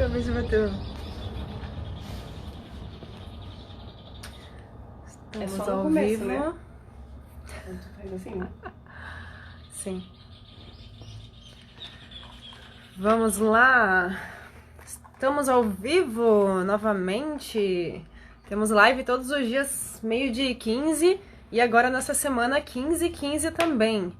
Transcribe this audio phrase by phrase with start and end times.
[0.00, 0.64] Cabeça bateu.
[5.38, 6.26] É Estamos só no ao começo, vivo.
[6.26, 6.54] né?
[8.14, 8.42] Assim.
[9.72, 10.02] Sim.
[12.96, 14.18] Vamos lá.
[14.86, 18.02] Estamos ao vivo novamente.
[18.48, 21.20] Temos live todos os dias, meio-dia e 15.
[21.52, 24.16] E agora nessa semana, 15 e 15 também.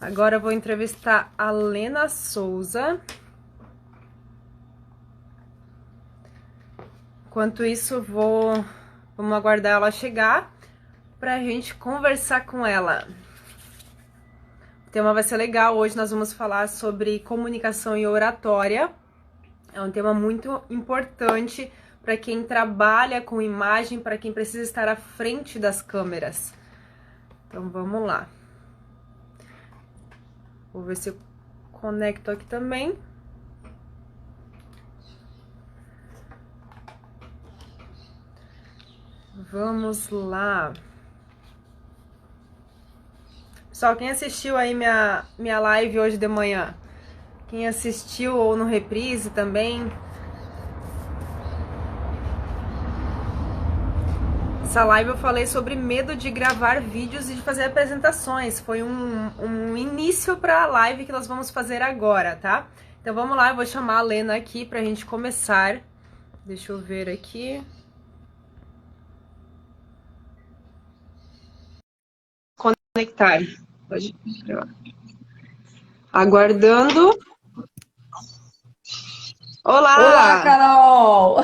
[0.00, 3.00] Agora eu vou entrevistar a Lena Souza.
[7.38, 8.64] Enquanto isso, vou
[9.16, 10.52] vamos aguardar ela chegar
[11.20, 13.06] pra gente conversar com ela.
[14.84, 15.76] O tema vai ser legal.
[15.76, 18.90] Hoje nós vamos falar sobre comunicação e oratória.
[19.72, 21.70] É um tema muito importante
[22.02, 26.52] para quem trabalha com imagem, para quem precisa estar à frente das câmeras.
[27.46, 28.28] Então vamos lá.
[30.72, 31.16] Vou ver se eu
[31.70, 32.98] conecto aqui também.
[39.50, 40.74] Vamos lá.
[43.70, 46.74] Pessoal, quem assistiu aí minha, minha live hoje de manhã?
[47.48, 49.90] Quem assistiu ou no reprise também?
[54.64, 58.60] Essa live eu falei sobre medo de gravar vídeos e de fazer apresentações.
[58.60, 62.66] Foi um, um início para a live que nós vamos fazer agora, tá?
[63.00, 65.80] Então vamos lá, eu vou chamar a Lena aqui pra gente começar.
[66.44, 67.64] Deixa eu ver aqui.
[72.98, 73.38] Conectar.
[73.88, 74.12] Pode.
[76.12, 77.16] Aguardando.
[79.64, 79.98] Olá!
[79.98, 81.36] Olá, Carol!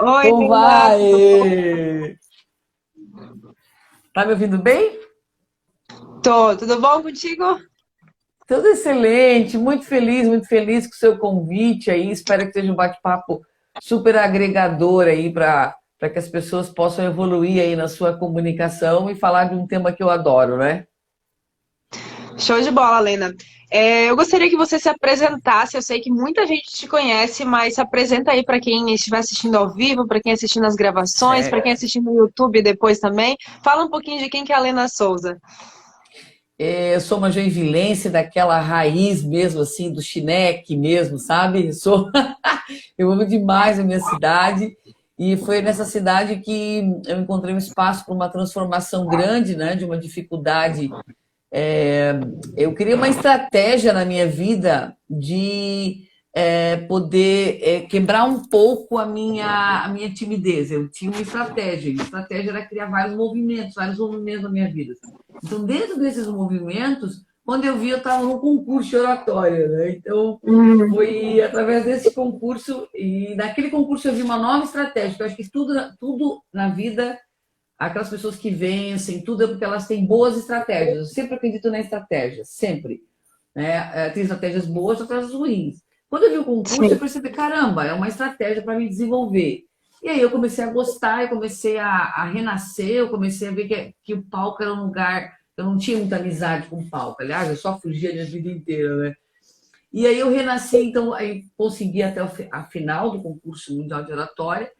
[0.00, 2.16] Oi, Como vai?
[4.14, 5.00] Tá me ouvindo bem?
[6.22, 7.58] Tô, tudo bom contigo?
[8.46, 12.12] Tudo excelente, muito feliz, muito feliz com o seu convite aí.
[12.12, 13.42] Espero que seja um bate-papo
[13.80, 19.14] super agregador aí para para que as pessoas possam evoluir aí na sua comunicação e
[19.14, 20.84] falar de um tema que eu adoro, né?
[22.36, 23.32] Show de bola, Lena.
[23.70, 25.76] É, eu gostaria que você se apresentasse.
[25.76, 29.54] Eu sei que muita gente te conhece, mas se apresenta aí para quem estiver assistindo
[29.54, 31.48] ao vivo, para quem assistir nas gravações, É.
[31.48, 33.36] para quem assistir no YouTube depois também.
[33.62, 35.38] Fala um pouquinho de quem que é a Lena Souza.
[36.58, 41.68] É, Eu sou uma joinvilense daquela raiz mesmo, assim, do chineque mesmo, sabe?
[41.68, 42.10] Eu Sou...
[42.98, 44.76] Eu amo demais a minha cidade
[45.24, 49.76] e foi nessa cidade que eu encontrei um espaço para uma transformação grande, né?
[49.76, 50.90] De uma dificuldade.
[51.52, 52.18] É,
[52.56, 59.06] Eu queria uma estratégia na minha vida de é, poder é, quebrar um pouco a
[59.06, 60.72] minha, a minha timidez.
[60.72, 64.72] Eu tinha uma estratégia, e a estratégia era criar vários movimentos, vários movimentos na minha
[64.72, 64.92] vida.
[65.44, 69.90] Então, dentro desses movimentos, quando eu vi, eu estava num concurso de oratória, né?
[69.90, 70.38] Então,
[70.90, 75.36] foi através desse concurso, e naquele concurso eu vi uma nova estratégia, porque eu acho
[75.36, 77.18] que tudo, tudo na vida,
[77.76, 80.98] aquelas pessoas que vencem, tudo é porque elas têm boas estratégias.
[80.98, 83.02] Eu sempre acredito na estratégia, sempre.
[83.54, 83.90] Né?
[83.94, 85.82] É, Tem estratégias boas estratégias ruins.
[86.08, 89.64] Quando eu vi o concurso, eu percebi, caramba, é uma estratégia para me desenvolver.
[90.02, 93.68] E aí eu comecei a gostar, eu comecei a, a renascer, eu comecei a ver
[93.68, 95.32] que, que o palco era um lugar.
[95.56, 98.50] Eu não tinha muita amizade com o palco, aliás, eu só fugia a minha vida
[98.50, 99.14] inteira, né?
[99.92, 102.20] E aí eu renasci, então, aí consegui até
[102.50, 104.72] a final do concurso mundial de oratória.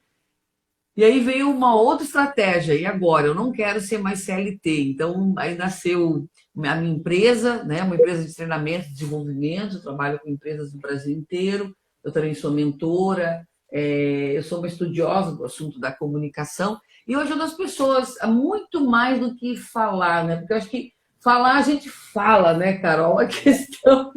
[0.97, 3.27] E aí veio uma outra estratégia, e agora?
[3.27, 4.91] Eu não quero ser mais CLT.
[4.91, 7.83] Então, aí nasceu a minha empresa, né?
[7.83, 12.35] uma empresa de treinamento e desenvolvimento, eu trabalho com empresas do Brasil inteiro, eu também
[12.35, 17.55] sou mentora, é, eu sou uma estudiosa do assunto da comunicação, e eu ajudo as
[17.55, 20.37] pessoas muito mais do que falar, né?
[20.37, 20.93] Porque eu acho que
[21.23, 23.19] falar a gente fala, né, Carol?
[23.21, 24.13] A questão,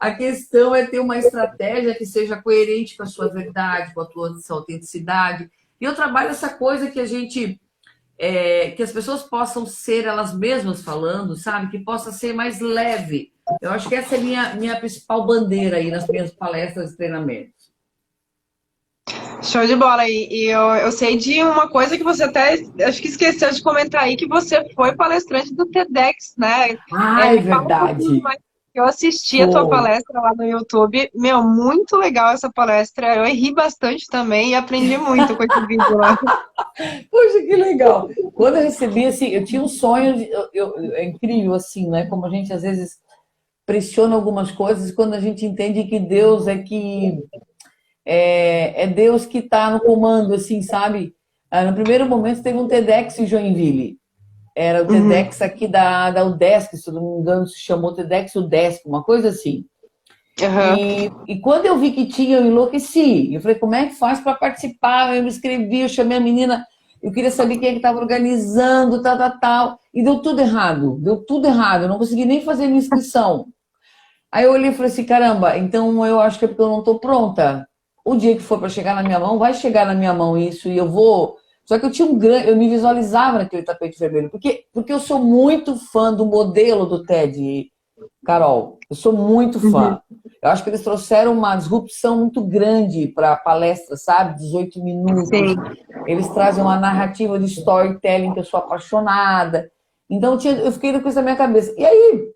[0.00, 4.06] a questão é ter uma estratégia que seja coerente com a sua verdade, com a
[4.06, 5.50] tua sua autenticidade.
[5.80, 7.60] E eu trabalho essa coisa que a gente
[8.18, 11.70] é, que as pessoas possam ser elas mesmas falando, sabe?
[11.70, 13.32] Que possa ser mais leve.
[13.62, 16.96] Eu acho que essa é a minha, minha principal bandeira aí nas minhas palestras e
[16.96, 17.57] treinamentos.
[19.42, 20.08] Show de bola.
[20.08, 22.54] E, e eu, eu sei de uma coisa que você até
[22.84, 26.76] acho que esqueceu de comentar aí, que você foi palestrante do TEDx, né?
[26.92, 28.20] Ah, é um verdade.
[28.20, 28.38] mais.
[28.74, 31.10] Eu assisti a tua palestra lá no YouTube.
[31.14, 33.16] Meu, muito legal essa palestra.
[33.16, 36.16] Eu ri bastante também e aprendi muito com esse vídeo lá.
[37.10, 38.08] Poxa, que legal.
[38.34, 42.06] Quando eu recebi, assim, eu tinha um sonho, de, eu, eu- é incrível, assim, né?
[42.06, 42.98] Como a gente às vezes
[43.66, 47.18] pressiona algumas coisas quando a gente entende que Deus é que
[48.10, 51.14] é, é Deus que está no comando, assim, sabe?
[51.50, 53.98] Ah, No primeiro momento teve um TEDx em Joinville.
[54.56, 55.10] Era o Uhum.
[55.10, 59.28] TEDx aqui da, da UDESC, se não me engano, se chamou TEDx UDESC, uma coisa
[59.28, 59.66] assim.
[60.40, 60.76] Uhum.
[60.78, 63.34] E, e, quando eu vi que tinha, eu enlouqueci.
[63.34, 65.14] Eu falei, como é que faz para participar?
[65.14, 66.64] Eu me inscrevi, eu chamei a menina,
[67.02, 69.78] eu queria saber quem é que estava organizando, tal, tal, tal.
[69.92, 71.82] E deu tudo errado, deu tudo errado.
[71.82, 73.48] Eu não consegui nem fazer minha inscrição.
[74.32, 76.78] Aí eu olhei e falei assim, caramba, então eu acho que é porque eu não
[76.78, 77.67] estou pronta.
[78.08, 80.66] O dia que for para chegar na minha mão, vai chegar na minha mão isso
[80.66, 81.36] e eu vou.
[81.66, 84.98] Só que eu tinha um grande, eu me visualizava naquele tapete vermelho, porque, porque eu
[84.98, 87.70] sou muito fã do modelo do TED,
[88.24, 88.78] Carol.
[88.88, 90.00] Eu sou muito fã.
[90.10, 90.18] Uhum.
[90.42, 94.38] Eu acho que eles trouxeram uma disrupção muito grande para a palestra, sabe?
[94.38, 95.28] 18 minutos.
[95.28, 95.54] Sim.
[96.06, 99.70] Eles trazem uma narrativa de storytelling que eu sou apaixonada.
[100.08, 101.74] Então eu, tinha, eu fiquei com isso na minha cabeça.
[101.76, 102.26] E aí,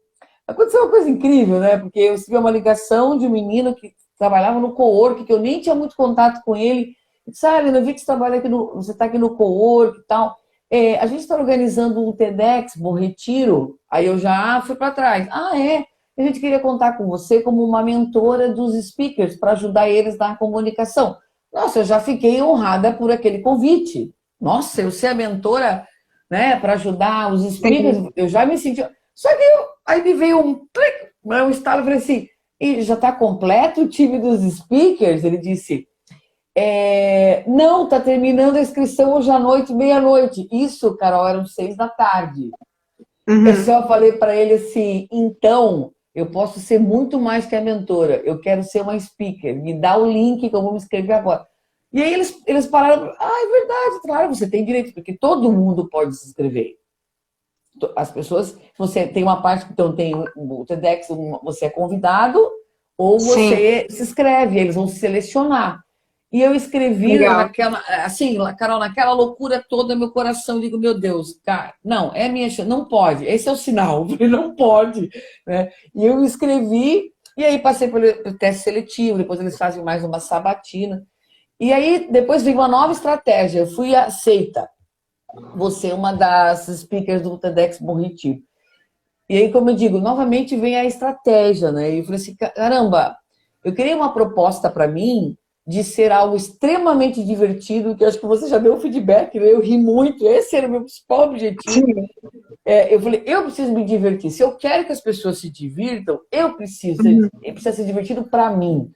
[0.46, 1.78] aconteceu uma coisa incrível, né?
[1.78, 3.90] Porque eu recebi uma ligação de um menino que
[4.22, 6.94] trabalhava no co-work, que eu nem tinha muito contato com ele.
[7.26, 9.98] E disse, ah, eu vi que você trabalha aqui no, você está aqui no co-work
[9.98, 10.36] e tal.
[10.70, 13.80] É, a gente está organizando um TEDx, Bom Retiro.
[13.90, 15.26] Aí eu já fui para trás.
[15.28, 15.84] Ah, é?
[16.16, 20.36] A gente queria contar com você como uma mentora dos speakers para ajudar eles na
[20.36, 21.16] comunicação.
[21.52, 24.14] Nossa, eu já fiquei honrada por aquele convite.
[24.40, 25.84] Nossa, eu ser a mentora
[26.30, 28.86] né, para ajudar os speakers, eu já me senti.
[29.14, 30.64] Só que eu, aí me veio um,
[31.24, 32.28] um estalo e falei assim:
[32.62, 35.24] e já está completo o time dos speakers?
[35.24, 35.88] Ele disse:
[36.56, 40.46] é, não, está terminando a inscrição hoje à noite, meia-noite.
[40.52, 42.50] Isso, Carol, eram seis da tarde.
[43.28, 43.48] Uhum.
[43.48, 48.22] Eu só falei para ele assim: então, eu posso ser muito mais que a mentora.
[48.24, 49.60] Eu quero ser uma speaker.
[49.60, 51.44] Me dá o link que eu vou me inscrever agora.
[51.92, 53.12] E aí eles, eles pararam.
[53.18, 56.76] Ah, é verdade, claro, você tem direito, porque todo mundo pode se inscrever.
[57.96, 61.08] As pessoas, você tem uma parte que então tem o TEDx,
[61.42, 62.38] você é convidado,
[62.96, 63.96] ou você Sim.
[63.96, 65.82] se inscreve, eles vão selecionar.
[66.32, 67.36] E eu escrevi Legal.
[67.36, 72.48] naquela, assim, Carol, naquela loucura toda, meu coração, digo, meu Deus, cara, não, é minha
[72.48, 75.10] chance, não pode, esse é o sinal, não pode.
[75.46, 75.70] Né?
[75.94, 81.02] E eu escrevi, e aí passei pelo teste seletivo, depois eles fazem mais uma sabatina.
[81.60, 84.68] E aí, depois veio uma nova estratégia, eu fui aceita.
[85.54, 88.40] Você é uma das speakers do TEDx Morritivo.
[89.28, 91.94] E aí, como eu digo, novamente vem a estratégia, né?
[91.94, 93.16] E eu falei assim, caramba,
[93.64, 95.36] eu queria uma proposta para mim
[95.66, 99.52] de ser algo extremamente divertido, que acho que você já deu feedback, né?
[99.52, 101.86] eu ri muito, esse era o meu principal objetivo.
[102.64, 104.30] É, eu falei, eu preciso me divertir.
[104.30, 107.28] Se eu quero que as pessoas se divirtam, eu preciso, uhum.
[107.42, 108.90] ele precisa ser divertido para mim.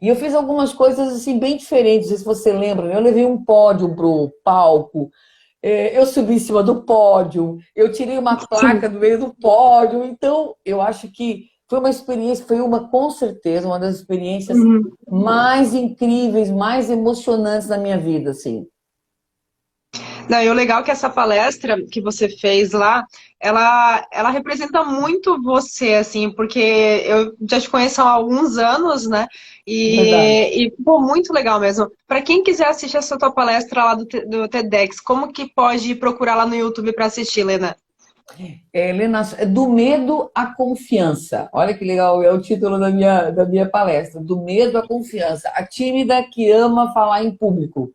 [0.00, 2.96] E eu fiz algumas coisas assim bem diferentes, não sei se você lembra, né?
[2.96, 5.10] eu levei um pódio pro palco,
[5.62, 10.54] eu subi em cima do pódio, eu tirei uma placa do meio do pódio, então
[10.64, 14.82] eu acho que foi uma experiência, foi uma, com certeza, uma das experiências uhum.
[15.08, 18.66] mais incríveis, mais emocionantes da minha vida, assim.
[20.28, 23.04] Não, e o legal é que essa palestra que você fez lá,
[23.40, 26.60] ela, ela representa muito você, assim, porque
[27.04, 29.26] eu já te conheço há alguns anos, né?
[29.66, 31.90] E, e ficou muito legal mesmo.
[32.06, 36.34] Para quem quiser assistir essa tua palestra lá do, do TEDx, como que pode procurar
[36.34, 37.76] lá no YouTube para assistir, Lena?
[38.72, 41.48] É, Helena, é do medo à confiança.
[41.52, 44.20] Olha que legal, é o título da minha, da minha palestra.
[44.20, 45.48] Do medo à confiança.
[45.50, 47.92] A tímida que ama falar em público.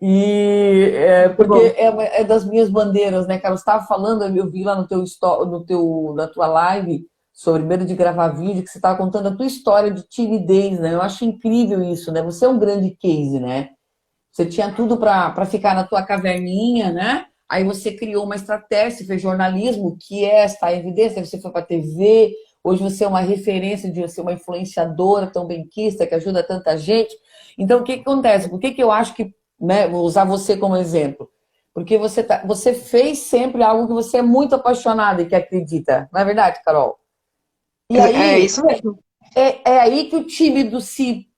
[0.00, 3.54] E é, porque é, é, das minhas bandeiras, né, cara?
[3.54, 5.02] Eu estava falando, eu vi lá no teu,
[5.46, 9.36] no teu, na tua live sobre medo de gravar vídeo, que você estava contando a
[9.36, 10.94] tua história de timidez, né?
[10.94, 12.22] Eu acho incrível isso, né?
[12.22, 13.70] Você é um grande case, né?
[14.32, 17.26] Você tinha tudo para ficar na tua caverninha, né?
[17.48, 21.64] Aí você criou uma estratégia, fez jornalismo, que é esta evidência, você foi para a
[21.64, 26.76] TV, hoje você é uma referência de ser uma influenciadora tão benquista, que ajuda tanta
[26.76, 27.14] gente.
[27.56, 28.48] Então, o que, que acontece?
[28.48, 31.30] Por que, que eu acho que, né, vou usar você como exemplo?
[31.74, 36.08] Porque você, tá, você fez sempre algo que você é muito apaixonada e que acredita.
[36.12, 36.98] Não é verdade, Carol?
[37.90, 38.98] E aí, é isso mesmo.
[39.34, 41.28] É, é aí que o tímido se,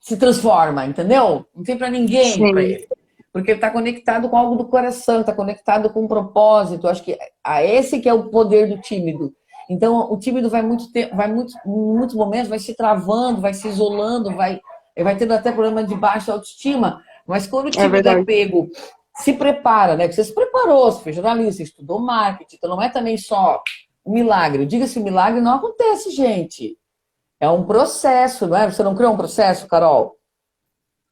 [0.00, 1.46] se transforma, entendeu?
[1.54, 2.88] Não tem para ninguém para ele
[3.34, 6.86] porque ele está conectado com algo do coração, está conectado com um propósito.
[6.86, 9.34] Acho que a esse que é o poder do tímido.
[9.68, 13.52] Então, o tímido vai muito tempo, vai muito, em muitos momentos vai se travando, vai
[13.52, 14.60] se isolando, vai,
[14.96, 17.02] vai tendo até problema de baixa autoestima.
[17.26, 18.68] Mas quando o é tímido é, é pego,
[19.16, 20.10] se prepara, né?
[20.10, 23.62] Você se preparou, você fez jornalista, estudou marketing, então não é também só
[24.04, 24.66] um milagre.
[24.66, 26.76] Diga-se, o milagre não acontece, gente.
[27.40, 28.70] É um processo, não é?
[28.70, 30.16] Você não criou um processo, Carol?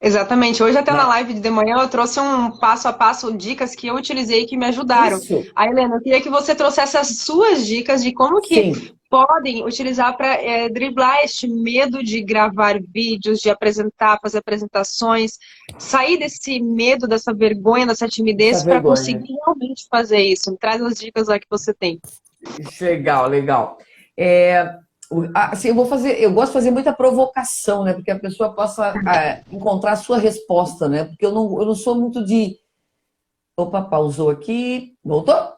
[0.02, 0.60] Exatamente.
[0.60, 3.94] Hoje até na live de manhã eu trouxe um passo a passo, dicas que eu
[3.94, 5.16] utilizei que me ajudaram.
[5.18, 5.46] Isso.
[5.54, 8.90] A Helena, eu queria que você trouxesse as suas dicas de como que Sim.
[9.08, 15.38] podem utilizar para é, driblar este medo de gravar vídeos, de apresentar, fazer apresentações,
[15.78, 20.56] sair desse medo, dessa vergonha, dessa timidez para conseguir realmente fazer isso.
[20.58, 22.00] Traz as dicas lá que você tem.
[22.80, 23.78] Legal, legal.
[24.18, 24.68] É,
[25.34, 27.92] assim, eu vou fazer, eu gosto de fazer muita provocação, né?
[27.92, 31.04] Porque a pessoa possa é, encontrar a sua resposta, né?
[31.04, 32.56] Porque eu não, eu não sou muito de.
[33.56, 34.96] Opa, pausou aqui.
[35.04, 35.52] Voltou?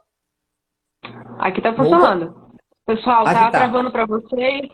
[1.39, 2.33] Aqui tá funcionando.
[2.33, 2.45] Voltou?
[2.87, 4.71] Pessoal, tá, tá travando para vocês.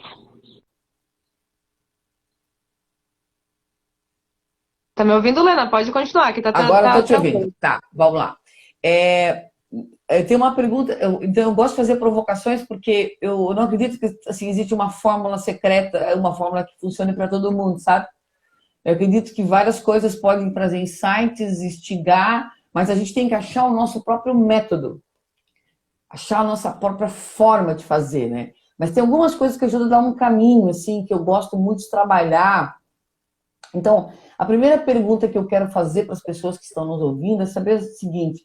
[4.94, 5.70] Tá me ouvindo, Lena?
[5.70, 7.54] Pode continuar, que tá Agora tá, eu tô te ouvindo.
[7.58, 8.36] Tá, vamos lá.
[8.82, 9.49] É,
[10.10, 13.98] eu tenho uma pergunta, eu, então eu gosto de fazer provocações porque eu não acredito
[13.98, 18.08] que assim, existe uma fórmula secreta, uma fórmula que funcione para todo mundo, sabe?
[18.84, 23.64] Eu acredito que várias coisas podem trazer insights, instigar, mas a gente tem que achar
[23.66, 25.00] o nosso próprio método,
[26.08, 28.50] achar a nossa própria forma de fazer, né?
[28.76, 31.80] Mas tem algumas coisas que ajudam a dar um caminho, assim, que eu gosto muito
[31.80, 32.76] de trabalhar.
[33.74, 37.42] Então, a primeira pergunta que eu quero fazer para as pessoas que estão nos ouvindo
[37.42, 38.42] é saber o seguinte: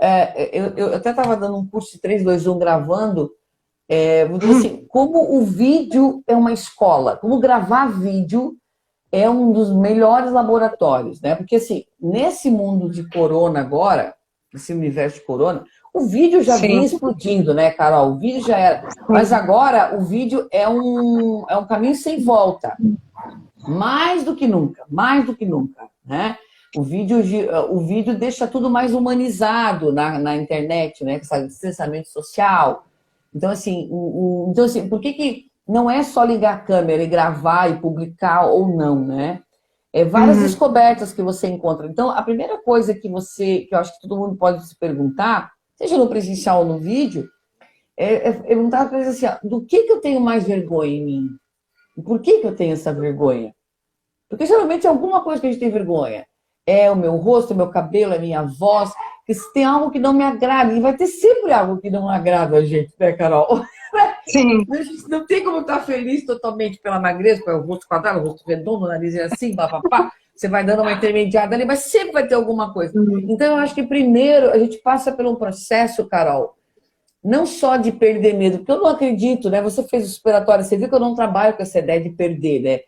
[0.00, 3.30] é, eu, eu, até estava dando um curso de 3, 2, 1 gravando.
[3.88, 8.56] É, assim, como o vídeo é uma escola, como gravar vídeo
[9.12, 11.34] é um dos melhores laboratórios, né?
[11.34, 14.14] Porque assim, nesse mundo de corona agora,
[14.52, 16.68] nesse universo de corona, o vídeo já Sim.
[16.68, 18.12] vinha explodindo, né, Carol?
[18.12, 18.88] O vídeo já era.
[19.08, 22.76] Mas agora o vídeo é um, é um caminho sem volta.
[23.66, 26.38] Mais do que nunca, mais do que nunca, né?
[26.76, 27.18] O vídeo,
[27.70, 31.16] o vídeo deixa tudo mais humanizado na, na internet, né?
[31.16, 32.84] Esse distanciamento social.
[33.34, 37.02] Então, assim, o, o, então, assim, por que, que não é só ligar a câmera
[37.02, 39.42] e gravar e publicar ou não, né?
[39.92, 40.42] É várias uhum.
[40.44, 41.88] descobertas que você encontra.
[41.88, 45.50] Então, a primeira coisa que você, que eu acho que todo mundo pode se perguntar,
[45.74, 47.28] seja no presencial ou no vídeo,
[47.96, 51.04] é, é perguntar para eles assim, ó, do que, que eu tenho mais vergonha em
[51.04, 51.28] mim?
[51.96, 53.52] E por que, que eu tenho essa vergonha?
[54.28, 56.24] Porque geralmente é alguma coisa que a gente tem vergonha
[56.70, 58.92] é o meu rosto, é o meu cabelo, é a minha voz.
[59.18, 62.08] Porque se tem algo que não me agrada, e vai ter sempre algo que não
[62.08, 63.62] agrada a gente, né, Carol?
[64.26, 64.64] Sim.
[64.70, 68.46] A gente não tem como estar feliz totalmente pela magreza, pelo rosto quadrado, o rosto
[68.46, 70.12] redondo, o nariz é assim, papapá.
[70.34, 72.98] Você vai dando uma intermediada ali, mas sempre vai ter alguma coisa.
[72.98, 73.26] Uhum.
[73.28, 76.54] Então, eu acho que primeiro a gente passa por um processo, Carol,
[77.22, 79.60] não só de perder medo, porque eu não acredito, né?
[79.60, 82.60] Você fez o superatório, você viu que eu não trabalho com essa ideia de perder,
[82.60, 82.80] né?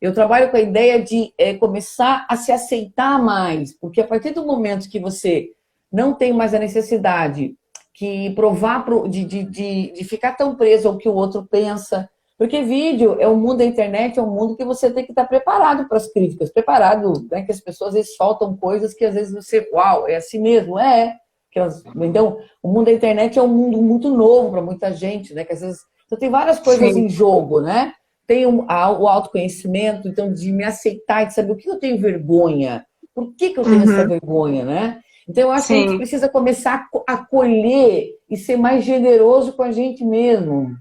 [0.00, 4.30] Eu trabalho com a ideia de é, começar a se aceitar mais, porque a partir
[4.30, 5.50] do momento que você
[5.92, 7.54] não tem mais a necessidade
[7.92, 12.08] que provar pro, de, de, de, de, ficar tão preso ao que o outro pensa.
[12.38, 15.26] Porque vídeo é o mundo da internet, é um mundo que você tem que estar
[15.26, 17.42] preparado para as críticas, preparado, né?
[17.42, 20.78] Que as pessoas às vezes soltam coisas que às vezes você, uau, é assim mesmo,
[20.78, 21.14] é.
[21.54, 25.44] Elas, então, o mundo da internet é um mundo muito novo para muita gente, né?
[25.44, 27.04] Que às vezes então, tem várias coisas Sim.
[27.04, 27.92] em jogo, né?
[28.30, 33.34] Tenho o autoconhecimento, então, de me aceitar, de saber o que eu tenho vergonha, por
[33.34, 33.82] que, que eu tenho uhum.
[33.82, 35.00] essa vergonha, né?
[35.28, 35.74] Então, eu acho Sim.
[35.74, 40.76] que a gente precisa começar a acolher e ser mais generoso com a gente mesmo.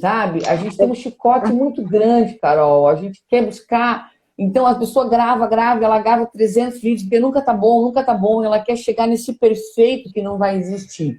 [0.00, 0.44] Sabe?
[0.48, 2.88] A gente tem um chicote muito grande, Carol.
[2.88, 4.10] A gente quer buscar.
[4.36, 8.14] Então, a pessoa grava, grava, ela grava 300 vídeos, porque nunca tá bom, nunca tá
[8.14, 8.44] bom.
[8.44, 11.16] Ela quer chegar nesse perfeito que não vai existir.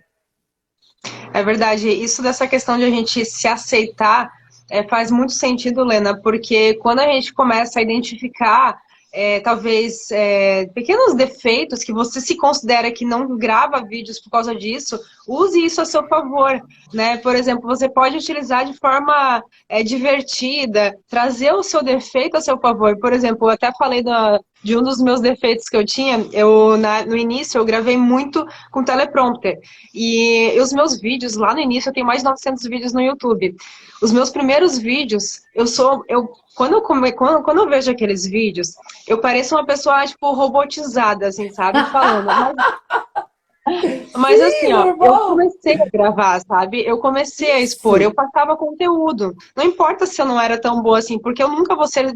[1.34, 1.88] É verdade.
[1.88, 4.39] Isso dessa questão de a gente se aceitar
[4.70, 8.80] é, faz muito sentido, Lena, porque quando a gente começa a identificar
[9.12, 14.56] é, talvez é, pequenos defeitos que você se considera que não grava vídeos por causa
[14.56, 16.62] disso, use isso a seu favor,
[16.94, 17.18] né?
[17.18, 22.60] Por exemplo, você pode utilizar de forma é, divertida, trazer o seu defeito a seu
[22.60, 23.00] favor.
[23.00, 26.78] Por exemplo, eu até falei da, de um dos meus defeitos que eu tinha, eu
[26.78, 29.60] na, no início eu gravei muito com teleprompter.
[29.94, 33.56] E os meus vídeos, lá no início, eu tenho mais de 900 vídeos no YouTube.
[34.02, 38.76] Os meus primeiros vídeos, eu sou, eu quando eu, quando, quando eu vejo aqueles vídeos,
[39.08, 41.82] eu pareço uma pessoa, tipo, robotizada, assim, sabe?
[41.90, 42.26] Falando.
[42.26, 42.54] Mas,
[44.16, 46.84] mas Sim, assim, ó, eu comecei a gravar, sabe?
[46.86, 49.36] Eu comecei a expor, eu passava conteúdo.
[49.56, 52.16] Não importa se eu não era tão boa assim, porque eu nunca vou ser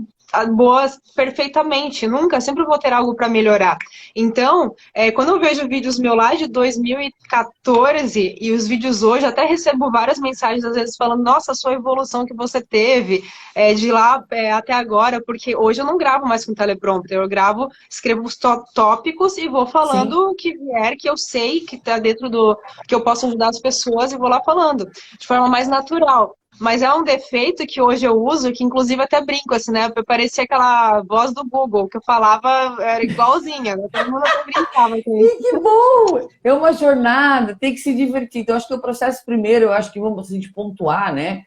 [0.56, 3.78] boas perfeitamente, nunca, sempre vou ter algo para melhorar.
[4.16, 9.46] Então, é, quando eu vejo vídeos meu lá de 2014 e os vídeos hoje, até
[9.46, 13.24] recebo várias mensagens às vezes falando, nossa, a sua evolução que você teve
[13.54, 17.28] é, de lá é, até agora, porque hoje eu não gravo mais com teleprompter, eu
[17.28, 18.38] gravo, escrevo os
[18.74, 20.28] tópicos e vou falando Sim.
[20.32, 22.58] o que vier, que eu sei que está dentro do
[22.88, 26.36] que eu posso ajudar as pessoas e vou lá falando de forma mais natural.
[26.60, 29.90] Mas é um defeito que hoje eu uso, que inclusive até brinco, assim, né?
[30.06, 33.88] Parecia aquela voz do Google, que eu falava, era igualzinha, né?
[33.92, 35.34] Todo mundo brincava com isso.
[35.44, 36.28] Que bom!
[36.44, 38.42] É uma jornada, tem que se divertir.
[38.42, 41.42] Então, acho que o processo primeiro, eu acho que vamos a gente pontuar, né?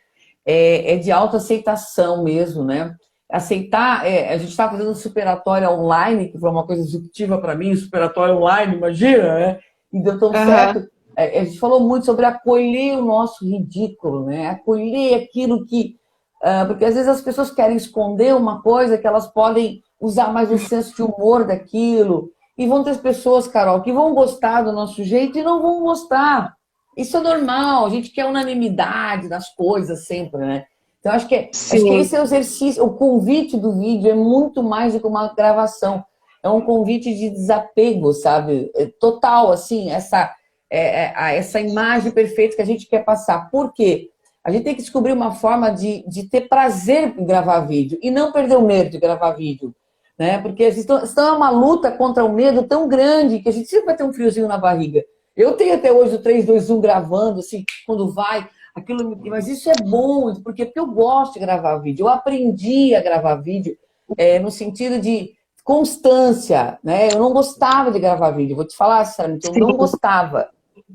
[0.44, 2.94] É, é de autoaceitação mesmo, né?
[3.30, 7.54] Aceitar, é, a gente estava fazendo um superatório online, que foi uma coisa disruptiva para
[7.54, 9.58] mim, superatório online, imagina, né?
[9.96, 10.46] E deu tão uhum.
[10.46, 14.50] certo é, a gente falou muito sobre acolher o nosso ridículo, né?
[14.50, 15.96] Acolher aquilo que.
[16.42, 20.52] Uh, porque às vezes as pessoas querem esconder uma coisa que elas podem usar mais
[20.52, 22.30] o senso de humor daquilo.
[22.58, 26.54] E vão ter pessoas, Carol, que vão gostar do nosso jeito e não vão gostar.
[26.96, 30.64] Isso é normal, a gente quer unanimidade nas coisas sempre, né?
[31.00, 34.14] Então, acho que, é, acho que esse é o exercício, o convite do vídeo é
[34.14, 36.04] muito mais do que uma gravação.
[36.42, 38.70] É um convite de desapego, sabe?
[38.74, 40.34] É total, assim, essa,
[40.70, 43.50] é, é, essa imagem perfeita que a gente quer passar.
[43.50, 44.10] Por quê?
[44.44, 48.10] A gente tem que descobrir uma forma de, de ter prazer em gravar vídeo e
[48.10, 49.74] não perder o medo de gravar vídeo
[50.18, 50.38] né?
[50.38, 53.96] Porque estão, estão uma luta contra o medo tão grande que a gente sempre vai
[53.96, 55.04] ter um friozinho na barriga.
[55.36, 59.70] Eu tenho até hoje o 3, 2, 1 gravando, assim, quando vai, aquilo, mas isso
[59.70, 62.04] é bom, porque, porque eu gosto de gravar vídeo.
[62.04, 63.76] Eu aprendi a gravar vídeo
[64.16, 65.34] é, no sentido de
[65.66, 67.08] constância, né?
[67.12, 70.48] Eu não gostava de gravar vídeo, vou te falar, sério, eu não gostava.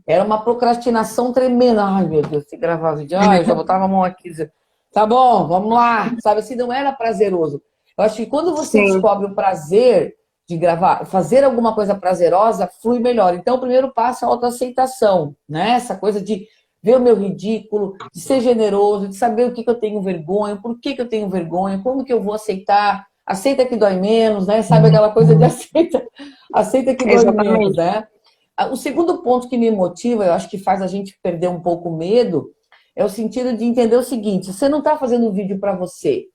[0.07, 1.83] Era uma procrastinação tremenda.
[1.83, 3.17] Ai, meu Deus, se gravar vídeo.
[3.19, 4.31] Ai, eu já botava a mão aqui.
[4.93, 6.15] Tá bom, vamos lá.
[6.23, 7.61] Sabe assim, não era prazeroso.
[7.97, 8.93] Eu acho que quando você Sim.
[8.93, 10.15] descobre o prazer
[10.47, 13.33] de gravar, fazer alguma coisa prazerosa, flui melhor.
[13.33, 15.71] Então, o primeiro passo é a autoaceitação, né?
[15.71, 16.47] Essa coisa de
[16.81, 20.55] ver o meu ridículo, de ser generoso, de saber o que, que eu tenho vergonha,
[20.55, 24.47] por que, que eu tenho vergonha, como que eu vou aceitar, aceita que dói menos,
[24.47, 24.61] né?
[24.61, 26.05] Sabe aquela coisa de aceita,
[26.53, 27.59] aceita que dói Exatamente.
[27.59, 28.07] menos, né?
[28.57, 31.61] Ah, o segundo ponto que me motiva, eu acho que faz a gente perder um
[31.61, 32.51] pouco o medo,
[32.95, 36.25] é o sentido de entender o seguinte: você não está fazendo um vídeo para você,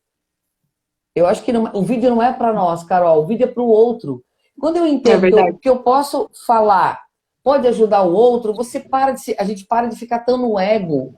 [1.16, 3.62] eu acho que não, o vídeo não é para nós, Carol, o vídeo é para
[3.62, 4.22] o outro.
[4.60, 7.00] Quando eu entendo é que, eu, que eu posso falar,
[7.42, 11.14] pode ajudar o outro, você para de a gente para de ficar tão no ego,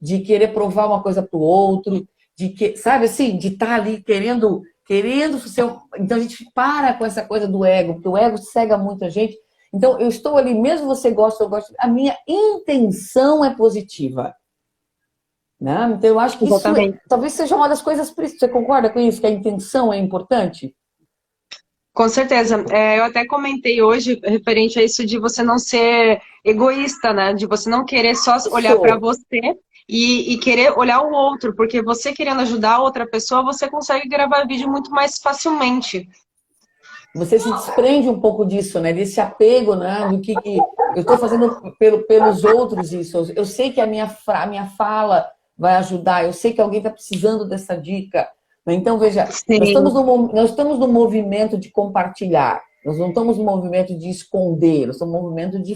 [0.00, 3.74] de querer provar uma coisa para o outro, de que, sabe assim, de estar tá
[3.74, 5.64] ali querendo, querendo ser.
[6.00, 9.38] Então a gente para com essa coisa do ego, porque o ego cega muita gente.
[9.72, 14.34] Então eu estou ali, mesmo você gosta, eu gosto, a minha intenção é positiva.
[15.60, 15.94] Né?
[15.96, 18.12] Então, eu acho que isso é, talvez seja uma das coisas.
[18.12, 19.20] Você concorda com isso?
[19.20, 20.74] Que a intenção é importante?
[21.92, 22.64] Com certeza.
[22.70, 27.34] É, eu até comentei hoje referente a isso de você não ser egoísta, né?
[27.34, 29.54] De você não querer só olhar para você
[29.90, 34.46] e, e, querer olhar o outro, porque você querendo ajudar outra pessoa, você consegue gravar
[34.46, 36.08] vídeo muito mais facilmente.
[37.16, 38.92] Você se desprende um pouco disso, né?
[38.92, 40.06] Desse apego, né?
[40.08, 40.58] Do que, que
[40.94, 43.32] eu estou fazendo pelo, pelos outros isso.
[43.34, 46.24] Eu sei que a minha, a minha fala vai ajudar.
[46.24, 48.28] Eu sei que alguém está precisando dessa dica.
[48.64, 48.74] Né?
[48.74, 52.62] Então, veja, nós estamos, no, nós estamos no movimento de compartilhar.
[52.84, 55.74] Nós não estamos no movimento de esconder, nós estamos no movimento de,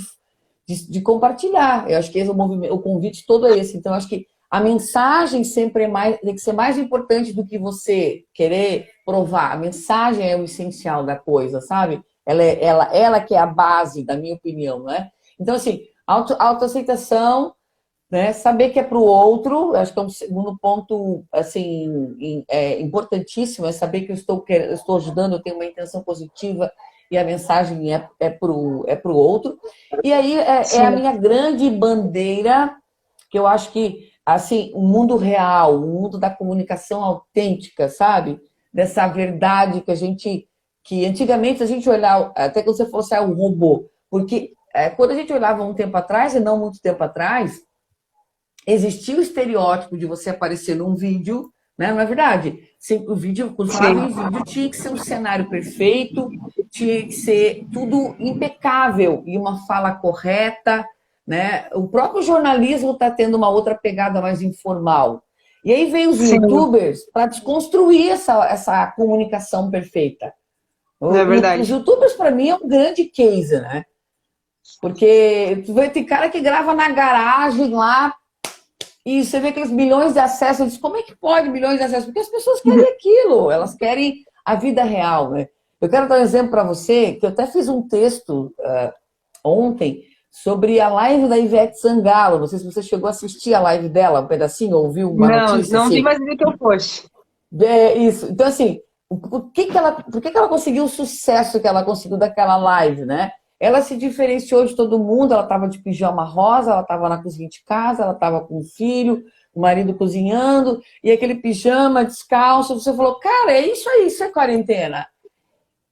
[0.67, 1.91] de, de compartilhar.
[1.91, 3.77] Eu acho que esse é o, o convite todo é esse.
[3.77, 7.59] Então, acho que a mensagem sempre é mais, tem que ser mais importante do que
[7.59, 9.53] você querer provar.
[9.53, 12.03] A mensagem é o essencial da coisa, sabe?
[12.25, 15.11] Ela, é, ela, ela que é a base, da minha opinião, né?
[15.39, 17.55] Então, assim, auto, autoaceitação,
[18.11, 18.33] né?
[18.33, 23.67] Saber que é para o outro, acho que é um segundo ponto assim é importantíssimo,
[23.67, 26.71] é saber que eu estou, eu estou ajudando, eu tenho uma intenção positiva
[27.15, 29.59] e a mensagem é, é para o é pro outro.
[30.03, 32.77] E aí é, é, a minha grande bandeira,
[33.31, 38.41] que eu acho que assim, o mundo real, o mundo da comunicação autêntica, sabe?
[38.73, 40.49] Dessa verdade que a gente.
[40.83, 45.15] Que antigamente a gente olhava, até que você fosse um robô, porque é, quando a
[45.15, 47.63] gente olhava um tempo atrás, e não muito tempo atrás,
[48.67, 51.93] existia o estereótipo de você aparecer num vídeo, né?
[51.93, 52.59] Não é verdade?
[53.07, 56.29] O vídeo, quando falava em vídeo, tinha que ser um cenário perfeito,
[56.71, 60.87] tinha que ser tudo impecável e uma fala correta,
[61.27, 61.69] né?
[61.73, 65.25] O próprio jornalismo está tendo uma outra pegada mais informal.
[65.65, 66.37] E aí vem os Sim.
[66.37, 70.33] youtubers para desconstruir essa, essa comunicação perfeita.
[71.01, 71.63] É verdade.
[71.63, 73.85] Os youtubers, para mim, é um grande case, né?
[74.81, 78.15] Porque tem cara que grava na garagem lá,
[79.05, 82.07] e você vê aqueles milhões de acessos, diz, como é que pode milhões de acessos?
[82.07, 85.49] Porque as pessoas querem aquilo, elas querem a vida real, né?
[85.81, 88.93] Eu quero dar um exemplo para você, que eu até fiz um texto uh,
[89.45, 92.39] ontem sobre a live da Ivete Sangalo.
[92.39, 95.57] Não sei se você chegou a assistir a live dela, um pedacinho, ouviu uma não,
[95.57, 95.77] notícia.
[95.77, 97.07] Não, não vi, mas vi que eu fosse.
[97.61, 98.27] É, isso.
[98.31, 101.85] Então, assim, por que, que, ela, por que, que ela conseguiu o sucesso que ela
[101.85, 103.31] conseguiu daquela live, né?
[103.59, 107.49] Ela se diferenciou de todo mundo, ela estava de pijama rosa, ela estava na cozinha
[107.49, 112.93] de casa, ela estava com o filho, o marido cozinhando, e aquele pijama descalço, você
[112.93, 115.07] falou, cara, é isso aí, isso é quarentena.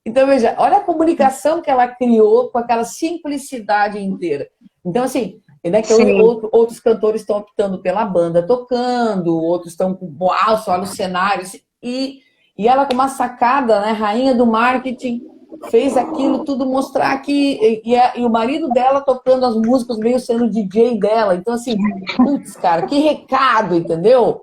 [0.05, 4.49] Então, veja, olha a comunicação que ela criou com aquela simplicidade inteira.
[4.85, 10.07] Então, assim, né, que outro, outros cantores estão optando pela banda tocando, outros estão com
[10.07, 12.21] boalço, olha os cenários, e,
[12.59, 15.25] e ela com uma sacada, né, rainha do marketing,
[15.71, 17.33] fez aquilo tudo mostrar que.
[17.33, 21.35] E, e, e, o marido dela tocando as músicas, meio sendo DJ dela.
[21.35, 21.77] Então, assim,
[22.17, 24.43] putz, cara, que recado, entendeu?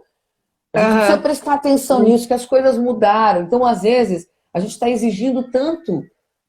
[0.74, 0.98] A gente uhum.
[0.98, 3.42] precisa prestar atenção nisso, que as coisas mudaram.
[3.42, 6.04] Então, às vezes, a gente está exigindo tanto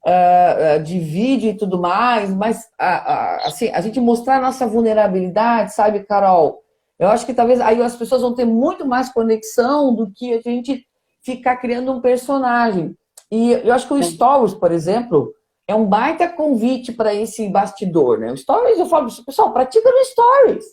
[0.07, 5.75] uh, de vídeo e tudo mais, mas uh, assim, a gente mostrar a nossa vulnerabilidade,
[5.75, 6.63] sabe, Carol?
[6.99, 10.41] Eu acho que talvez aí as pessoas vão ter muito mais conexão do que a
[10.41, 10.87] gente
[11.23, 12.95] ficar criando um personagem.
[13.31, 15.33] E eu acho que o Stories, por exemplo,
[15.69, 18.33] é um baita convite para esse bastidor, né?
[18.33, 20.65] O Stories, eu falo, pessoal, pratica no Stories.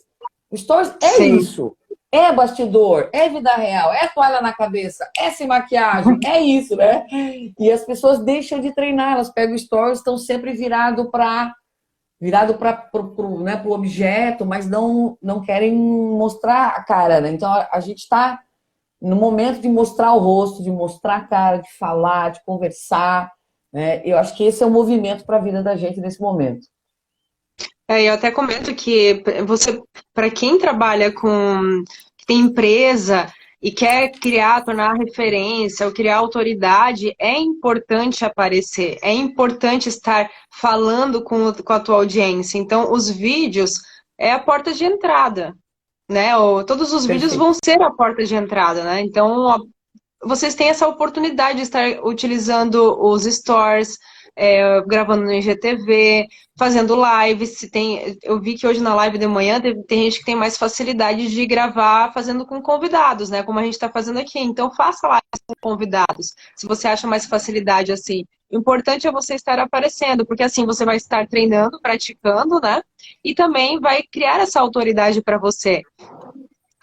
[0.50, 1.36] O Stories é Sim.
[1.36, 1.76] isso.
[2.10, 7.06] É bastidor, é vida real, é toalha na cabeça, é sem maquiagem, é isso, né?
[7.58, 11.52] E as pessoas deixam de treinar, elas pegam stories, estão sempre virado para
[12.18, 17.30] virado para o né, objeto, mas não, não querem mostrar a cara, né?
[17.30, 18.40] Então a, a gente está
[19.00, 23.30] no momento de mostrar o rosto, de mostrar a cara, de falar, de conversar.
[23.72, 24.02] Né?
[24.04, 26.66] Eu acho que esse é o movimento para a vida da gente nesse momento.
[27.90, 29.80] É, eu até comento que você,
[30.12, 31.82] para quem trabalha com
[32.26, 39.88] tem empresa e quer criar, tornar referência ou criar autoridade, é importante aparecer, é importante
[39.88, 42.58] estar falando com, com a tua audiência.
[42.58, 43.80] Então, os vídeos
[44.18, 45.56] é a porta de entrada,
[46.08, 46.36] né?
[46.36, 47.20] Ou, todos os Perfeito.
[47.20, 49.00] vídeos vão ser a porta de entrada, né?
[49.00, 49.58] Então, a,
[50.22, 53.98] vocês têm essa oportunidade de estar utilizando os stores,
[54.34, 57.58] é, gravando no IGTV, fazendo lives.
[57.58, 60.36] Se tem, eu vi que hoje na live de manhã tem, tem gente que tem
[60.36, 63.42] mais facilidade de gravar fazendo com convidados, né?
[63.42, 64.38] Como a gente está fazendo aqui.
[64.38, 66.34] Então faça lives com convidados.
[66.56, 68.24] Se você acha mais facilidade assim.
[68.50, 72.82] O importante é você estar aparecendo, porque assim você vai estar treinando, praticando, né?
[73.22, 75.82] E também vai criar essa autoridade para você.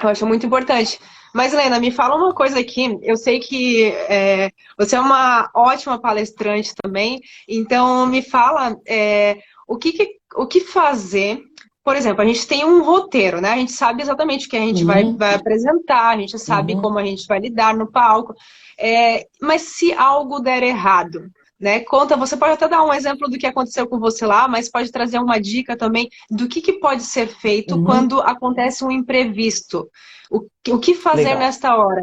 [0.01, 0.99] Eu acho muito importante.
[1.34, 2.97] Mas, Helena, me fala uma coisa aqui.
[3.01, 9.78] Eu sei que é, você é uma ótima palestrante também, então me fala é, o,
[9.78, 11.41] que, que, o que fazer.
[11.84, 13.51] Por exemplo, a gente tem um roteiro, né?
[13.51, 14.88] A gente sabe exatamente o que a gente uhum.
[14.88, 16.82] vai, vai apresentar, a gente sabe uhum.
[16.82, 18.34] como a gente vai lidar no palco.
[18.80, 21.79] É, mas se algo der errado, né?
[21.81, 24.91] Conta, você pode até dar um exemplo do que aconteceu com você lá, mas pode
[24.91, 27.83] trazer uma dica também do que, que pode ser feito uhum.
[27.85, 29.89] quando acontece um imprevisto.
[30.29, 31.39] O, o que fazer Legal.
[31.39, 32.01] nesta hora,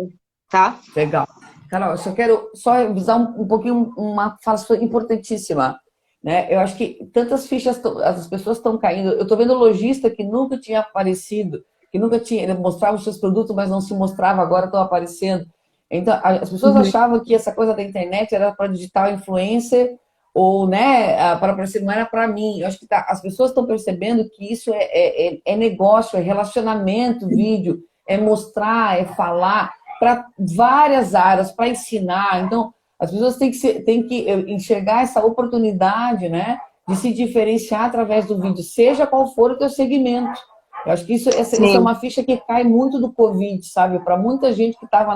[0.49, 0.79] tá?
[0.97, 1.27] Legal.
[1.69, 5.79] Carol, eu só quero só avisar um, um pouquinho uma fala importantíssima.
[6.23, 6.47] Né?
[6.55, 9.13] Eu acho que tantas fichas, as pessoas estão caindo.
[9.13, 13.19] Eu estou vendo lojista que nunca tinha aparecido, que nunca tinha, ele mostrava os seus
[13.19, 15.47] produtos, mas não se mostrava, agora estão aparecendo.
[15.93, 16.81] Então, as pessoas uhum.
[16.81, 19.99] achavam que essa coisa da internet era para digital influencer
[20.35, 22.61] ou, né, para aparecer, não era para mim.
[22.61, 26.19] Eu acho que tá, as pessoas estão percebendo que isso é, é, é, é negócio,
[26.19, 32.43] é relacionamento, vídeo é mostrar, é falar para várias áreas, para ensinar.
[32.43, 36.59] Então, as pessoas têm que, têm que enxergar essa oportunidade, né?
[36.89, 40.41] De se diferenciar através do vídeo, seja qual for o teu segmento.
[40.85, 44.01] Eu acho que isso, essa, isso é uma ficha que cai muito do Covid, sabe?
[44.01, 45.15] Para muita gente que estava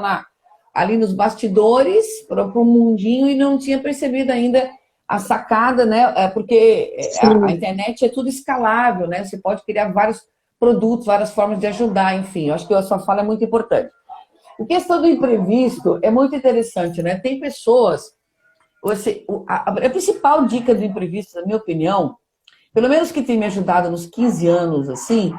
[0.77, 4.69] ali nos bastidores, para o mundinho, e não tinha percebido ainda
[5.09, 6.13] a sacada, né?
[6.15, 9.25] É porque a, a, internet é tudo escalável, né?
[9.25, 10.21] Você pode criar vários
[10.61, 12.49] produtos, várias formas de ajudar, enfim.
[12.49, 13.91] Eu acho que a sua fala é muito importante.
[14.61, 17.17] A questão do imprevisto é muito interessante, né?
[17.17, 18.13] Tem pessoas.
[18.85, 22.17] Você, a, a principal dica do imprevisto, na minha opinião,
[22.75, 25.33] pelo menos que tem me ajudado nos 15 anos, assim,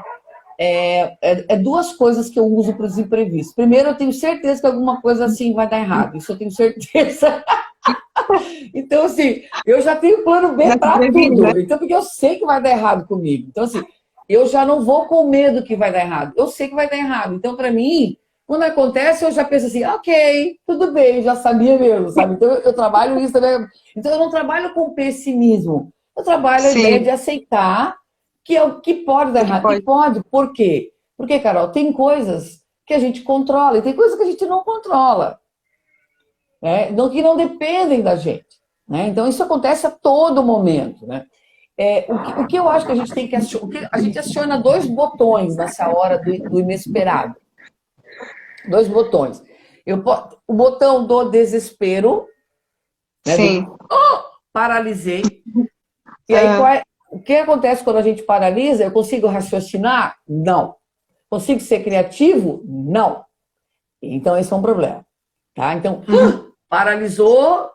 [0.59, 3.53] é, é, é duas coisas que eu uso para os imprevistos.
[3.53, 6.17] Primeiro, eu tenho certeza que alguma coisa assim vai dar errado.
[6.17, 7.43] Isso eu tenho certeza.
[8.73, 11.41] então, assim, eu já tenho plano B para tudo.
[11.41, 11.51] Né?
[11.57, 13.47] Então, porque eu sei que vai dar errado comigo.
[13.49, 13.83] Então, assim,
[14.27, 16.33] eu já não vou com medo que vai dar errado.
[16.35, 17.35] Eu sei que vai dar errado.
[17.35, 18.17] Então, para mim,
[18.47, 22.33] quando acontece, eu já penso assim, ok, tudo bem, já sabia mesmo, sabe?
[22.33, 23.67] Então, eu trabalho isso também.
[23.95, 25.91] Então, eu não trabalho com pessimismo.
[26.17, 26.69] Eu trabalho Sim.
[26.69, 27.95] a ideia de aceitar
[28.47, 29.61] que, é o que pode dar errado.
[29.61, 29.79] Pode.
[29.79, 30.23] E pode.
[30.23, 30.93] Por quê?
[31.17, 34.63] Porque, Carol, tem coisas que a gente controla e tem coisas que a gente não
[34.63, 35.37] controla.
[36.61, 36.87] Né?
[36.87, 38.47] Que não dependem da gente.
[38.87, 39.09] Né?
[39.09, 41.05] Então, isso acontece a todo momento.
[41.05, 41.25] Né?
[41.77, 44.17] É, o, que, o, que, eu acho que a gente tem que acionar, a gente
[44.17, 47.35] aciona dois botões nessa hora do, do inesperado.
[48.69, 49.43] Dois botões.
[49.85, 50.01] Eu,
[50.47, 52.25] o botão do desespero.
[53.25, 53.63] Né, Sim.
[53.65, 55.21] Do, oh, paralisei.
[56.29, 56.83] E aí, é,
[57.17, 58.83] o que acontece quando a gente paralisa?
[58.83, 60.17] Eu consigo raciocinar?
[60.27, 60.75] Não.
[61.29, 62.61] Consigo ser criativo?
[62.65, 63.25] Não.
[64.01, 65.05] Então, esse é um problema.
[65.55, 65.73] Tá?
[65.73, 66.51] Então, uhum.
[66.69, 67.69] paralisou,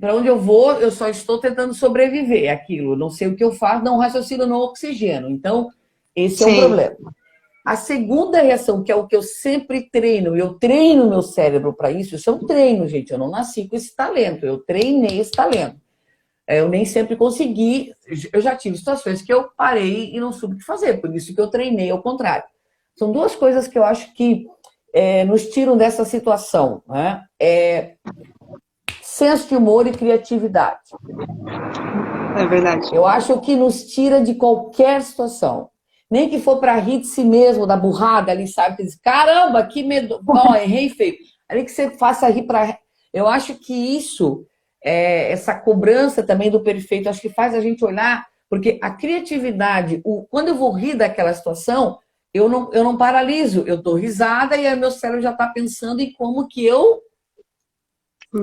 [0.00, 2.96] para onde eu vou, eu só estou tentando sobreviver aquilo.
[2.96, 5.28] Não sei o que eu faço, não raciocino no oxigênio.
[5.28, 5.68] Então,
[6.14, 6.50] esse Sim.
[6.50, 7.14] é o problema.
[7.66, 11.90] A segunda reação, que é o que eu sempre treino, eu treino meu cérebro para
[11.90, 13.10] isso, isso é um treino, gente.
[13.10, 15.83] Eu não nasci com esse talento, eu treinei esse talento.
[16.46, 17.92] É, eu nem sempre consegui.
[18.32, 21.34] Eu já tive situações que eu parei e não soube o que fazer, por isso
[21.34, 22.44] que eu treinei ao contrário.
[22.96, 24.46] São duas coisas que eu acho que
[24.92, 26.82] é, nos tiram dessa situação.
[26.88, 27.22] Né?
[27.40, 27.94] É,
[29.02, 30.80] senso de humor e criatividade.
[32.36, 32.88] É verdade.
[32.92, 35.70] Eu acho que nos tira de qualquer situação.
[36.10, 38.76] Nem que for para rir de si mesmo, da burrada ali, sabe?
[38.76, 40.20] Que diz, caramba, que medo.
[40.26, 41.16] Ó, errei feio.
[41.48, 42.78] Ali que você faça rir para.
[43.12, 44.46] Eu acho que isso,
[44.84, 50.02] é, essa cobrança também do perfeito, acho que faz a gente olhar, porque a criatividade,
[50.04, 51.98] o, quando eu vou rir daquela situação,
[52.34, 56.00] eu não, eu não paraliso, eu dou risada e aí meu cérebro já está pensando
[56.00, 57.00] em como que eu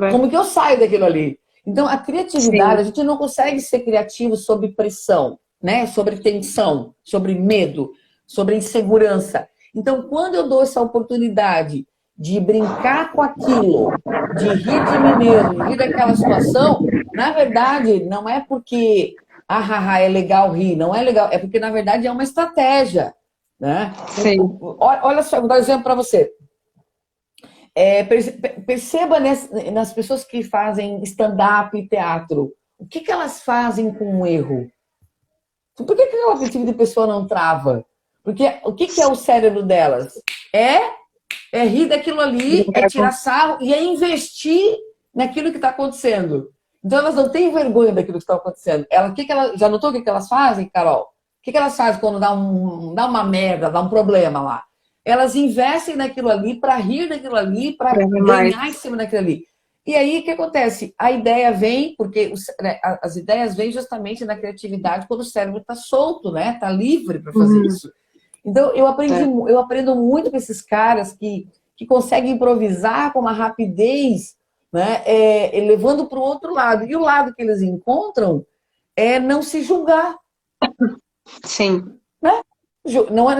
[0.09, 1.37] como que eu saio daquilo ali.
[1.67, 2.81] Então, a criatividade, Sim.
[2.81, 5.85] a gente não consegue ser criativo sob pressão, né?
[5.85, 7.91] Sobre tensão, sobre medo,
[8.25, 9.49] sobre insegurança.
[9.75, 11.85] Então, quando eu dou essa oportunidade
[12.17, 13.91] de brincar com aquilo,
[14.37, 19.15] de rir de mim mesmo, rir daquela situação, na verdade, não é porque
[19.47, 22.23] ah, ah, ah, é legal rir, não é legal, é porque na verdade é uma
[22.23, 23.13] estratégia.
[23.59, 23.93] Né?
[24.09, 24.37] Sim.
[24.61, 26.31] Olha só, vou dar um exemplo para você.
[27.75, 34.21] É, perceba nas pessoas que fazem stand-up e teatro, o que, que elas fazem com
[34.21, 34.69] o erro?
[35.75, 37.85] Por que, que aquela tipo de pessoa não trava?
[38.23, 40.13] Porque o que, que é o cérebro delas?
[40.53, 40.79] É,
[41.51, 44.77] é rir daquilo ali, é tirar sarro e é investir
[45.13, 46.51] naquilo que está acontecendo.
[46.83, 48.85] Então elas não têm vergonha daquilo que está acontecendo.
[48.89, 51.03] Ela, que que ela, já notou o que, que elas fazem, Carol?
[51.03, 54.63] O que, que elas fazem quando dá, um, dá uma merda, dá um problema lá?
[55.03, 59.43] Elas investem naquilo ali para rir daquilo ali, para ganhar em cima daquilo ali.
[59.85, 60.93] E aí o que acontece?
[60.97, 65.73] A ideia vem, porque né, as ideias vêm justamente na criatividade quando o cérebro está
[65.73, 66.53] solto, né?
[66.53, 67.65] Está livre para fazer uhum.
[67.65, 67.91] isso.
[68.43, 69.25] Então eu aprendi, é.
[69.25, 74.35] eu aprendo muito com esses caras que, que conseguem improvisar com uma rapidez,
[74.71, 75.01] né?
[75.05, 76.85] É, levando para o outro lado.
[76.85, 78.45] E o lado que eles encontram
[78.95, 80.17] é não se julgar.
[81.43, 81.99] Sim.
[82.21, 82.41] Né?
[83.11, 83.35] Não é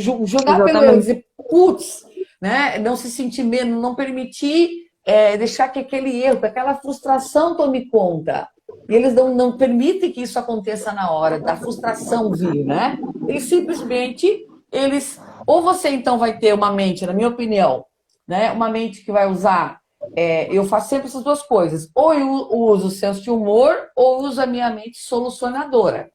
[0.00, 2.04] julgar pelo erro, dizer, putz,
[2.40, 2.78] né?
[2.78, 7.86] não se sentir menos, não permitir é, deixar que aquele erro, que aquela frustração tome
[7.90, 8.48] conta.
[8.88, 12.98] E eles não, não permitem que isso aconteça na hora, da frustração vir, né?
[13.26, 15.20] Eles simplesmente, eles...
[15.46, 17.84] Ou você, então, vai ter uma mente, na minha opinião,
[18.26, 18.50] né?
[18.52, 19.80] Uma mente que vai usar...
[20.16, 21.90] É, eu faço sempre essas duas coisas.
[21.94, 26.10] Ou eu uso o senso de humor, ou uso a minha mente solucionadora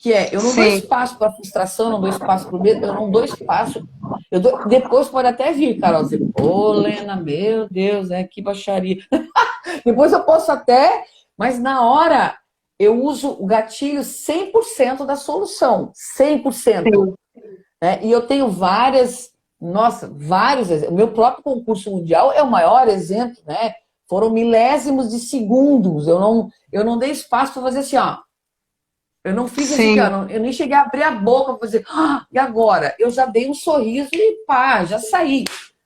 [0.00, 0.62] que é eu não Sim.
[0.62, 3.86] dou espaço para frustração, não dou espaço para o medo, eu não dou espaço.
[4.30, 8.96] Eu dou, depois pode até vir, Carol, dizer, ô, Lena, meu Deus, né, que baixaria.
[9.84, 11.04] depois eu posso até,
[11.40, 12.36] mas na hora
[12.78, 17.14] eu uso o gatilho 100% da solução, 100%.
[17.82, 17.98] Né?
[18.02, 23.42] E eu tenho várias, nossa, vários, o meu próprio concurso mundial é o maior exemplo,
[23.46, 23.72] né?
[24.06, 28.18] Foram milésimos de segundos, eu não, eu não dei espaço para fazer assim, ó,
[29.24, 32.26] eu não fiz assim, eu, eu nem cheguei a abrir a boca para fazer, ah,
[32.30, 32.94] e agora?
[32.98, 35.44] Eu já dei um sorriso e pá, já saí.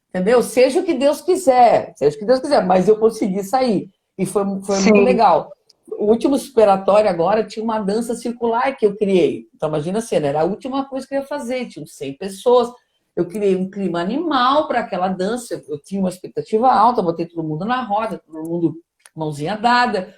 [0.09, 0.43] Entendeu?
[0.43, 3.94] Seja o que Deus quiser, seja o que Deus quiser, mas eu consegui sair.
[4.17, 5.53] E foi, foi muito legal.
[5.99, 9.47] O último superatório agora tinha uma dança circular que eu criei.
[9.55, 12.71] Então, imagina a cena, era a última coisa que eu ia fazer, tinha 100 pessoas.
[13.15, 17.47] Eu criei um clima animal para aquela dança, eu tinha uma expectativa alta, botei todo
[17.47, 18.75] mundo na roda, todo mundo
[19.15, 20.15] mãozinha dada.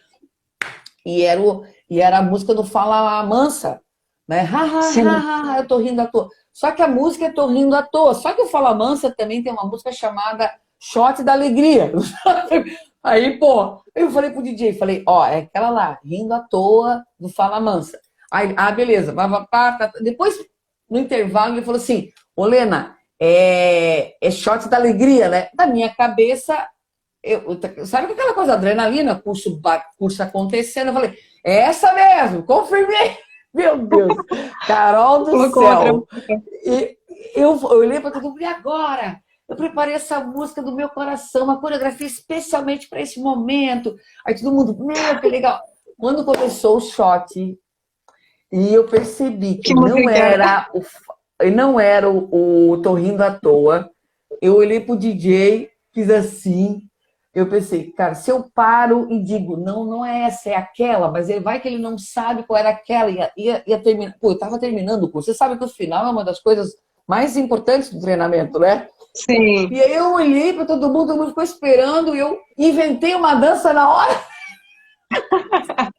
[1.04, 3.80] E era o, e era a música do Fala Mansa,
[4.26, 4.40] né?
[4.40, 6.28] Ha, ha, ha, ha, eu tô rindo à toa.
[6.56, 8.14] Só que a música é Tô Rindo à Toa.
[8.14, 11.92] Só que o Fala Mansa também tem uma música chamada Shot da Alegria.
[13.07, 17.29] Aí, pô, eu falei pro DJ, falei, ó, é aquela lá, Rindo à Toa do
[17.29, 18.01] Fala Mansa.
[18.33, 19.14] Aí, ah, beleza.
[20.03, 20.37] Depois,
[20.90, 25.49] no intervalo, ele falou assim, ô Lena, é, é shot da alegria, né?
[25.57, 26.69] Na minha cabeça,
[27.23, 29.61] eu, sabe aquela coisa, adrenalina, curso,
[29.97, 31.14] curso acontecendo, eu falei,
[31.45, 33.16] é essa mesmo, confirmei.
[33.55, 34.16] Meu Deus,
[34.66, 36.09] Carol do Colocou céu.
[36.64, 36.99] E
[37.37, 39.21] eu, eu olhei para todo mundo, e agora?
[39.48, 43.96] Eu preparei essa música do meu coração, uma coreografia especialmente para esse momento.
[44.26, 45.61] Aí todo mundo, meu, que legal.
[45.96, 47.59] Quando começou o shot,
[48.52, 50.82] e eu percebi que, que não era o
[51.52, 53.90] não era o, o Tô Rindo à Toa,
[54.40, 56.80] eu olhei pro DJ, fiz assim,
[57.35, 61.28] eu pensei, cara, se eu paro e digo, não, não é essa, é aquela, mas
[61.28, 64.16] ele vai que ele não sabe qual era aquela, ia, ia, ia terminar.
[64.18, 65.30] Pô, eu tava terminando o curso.
[65.30, 66.74] Você sabe que o final é uma das coisas
[67.06, 68.88] mais importantes do treinamento, né?
[69.16, 69.68] Sim.
[69.72, 73.35] E aí eu olhei para todo mundo, todo mundo ficou esperando, e eu inventei uma
[73.35, 74.20] dança na hora.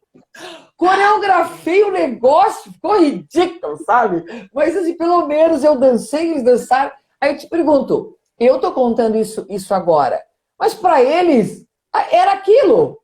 [0.77, 4.23] Coreografei o negócio, ficou ridículo, sabe?
[4.53, 6.91] Mas assim, pelo menos eu dancei, eles dançaram.
[7.19, 10.21] Aí eu te pergunto, eu tô contando isso, isso agora
[10.59, 11.65] mas para eles,
[12.11, 12.99] era aquilo.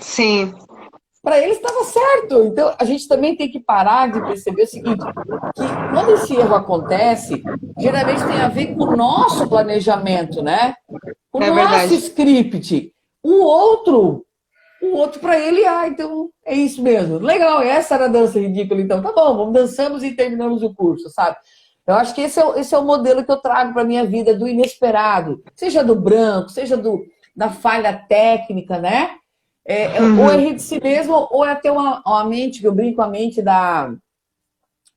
[0.00, 0.54] Sim.
[1.26, 2.44] Para ele estava certo.
[2.44, 5.04] Então, a gente também tem que parar de perceber o seguinte,
[5.56, 7.42] que quando esse erro acontece,
[7.76, 10.76] geralmente tem a ver com o nosso planejamento, né?
[11.32, 11.94] O é nosso verdade.
[11.96, 12.92] script.
[13.24, 14.24] O outro,
[14.80, 17.18] o outro para ele, ah, então é isso mesmo.
[17.18, 21.10] Legal, essa era a dança ridícula, então tá bom, vamos dançamos e terminamos o curso,
[21.10, 21.38] sabe?
[21.84, 24.32] Eu acho que esse é, esse é o modelo que eu trago para minha vida
[24.32, 29.16] do inesperado, seja do branco, seja do, da falha técnica, né?
[29.66, 30.22] É, é, uhum.
[30.22, 33.02] Ou é rir de si mesmo, ou é ter uma, uma mente, que eu brinco
[33.02, 33.92] a mente da.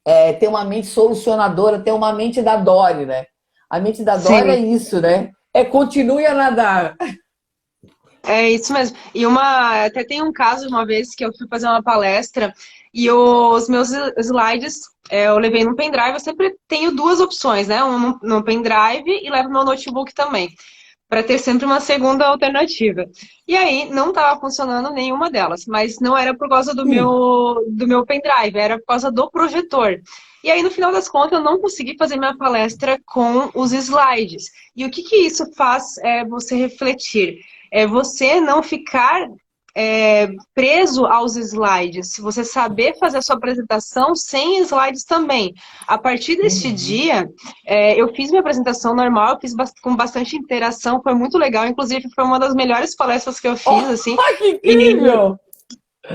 [0.06, 3.26] É, ter uma mente solucionadora, ter uma mente da Dory, né?
[3.70, 4.50] A mente da Dory Sim.
[4.50, 5.32] é isso, né?
[5.54, 6.96] É continue a nadar.
[8.24, 8.96] É isso mesmo.
[9.14, 9.86] E uma.
[9.86, 12.54] Até tem um caso uma vez que eu fui fazer uma palestra
[12.94, 16.14] e os meus slides é, eu levei no pendrive.
[16.14, 17.84] Eu sempre tenho duas opções, né?
[17.84, 20.50] Um no pendrive e levo no notebook também
[21.10, 23.10] para ter sempre uma segunda alternativa.
[23.48, 27.88] E aí não estava funcionando nenhuma delas, mas não era por causa do meu do
[27.88, 30.00] meu pendrive, era por causa do projetor.
[30.44, 34.52] E aí no final das contas eu não consegui fazer minha palestra com os slides.
[34.76, 37.40] E o que que isso faz é você refletir?
[37.72, 39.28] É você não ficar
[39.76, 45.54] é, preso aos slides, se você saber fazer a sua apresentação sem slides também.
[45.88, 46.76] A partir deste uhum.
[46.76, 47.30] dia,
[47.66, 52.24] é, eu fiz minha apresentação normal, fiz com bastante interação, foi muito legal, inclusive foi
[52.24, 54.16] uma das melhores palestras que eu fiz, oh, assim.
[54.38, 55.38] Que incrível!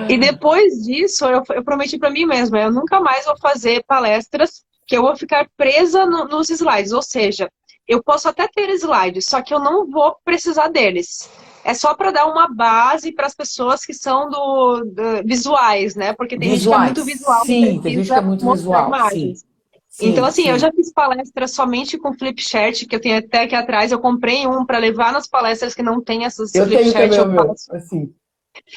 [0.09, 3.85] E, e depois disso, eu, eu prometi para mim mesma, eu nunca mais vou fazer
[3.87, 7.49] palestras que eu vou ficar presa no, nos slides, ou seja,
[7.87, 11.31] eu posso até ter slides, só que eu não vou precisar deles
[11.65, 16.13] é só para dar uma base para as pessoas que são do, do, visuais, né?
[16.13, 16.89] Porque tem visuais.
[16.89, 17.45] gente que é muito visual.
[17.45, 19.11] Sim, tem gente que é muito visual.
[19.11, 19.35] Sim.
[19.89, 20.51] Sim, então, assim, sim.
[20.51, 23.93] eu já fiz palestra somente com flipchart, que eu tenho até aqui atrás.
[23.93, 26.93] Eu comprei um para levar nas palestras que não tem essas eu flipchart.
[26.93, 28.13] Tenho também, eu meu, assim.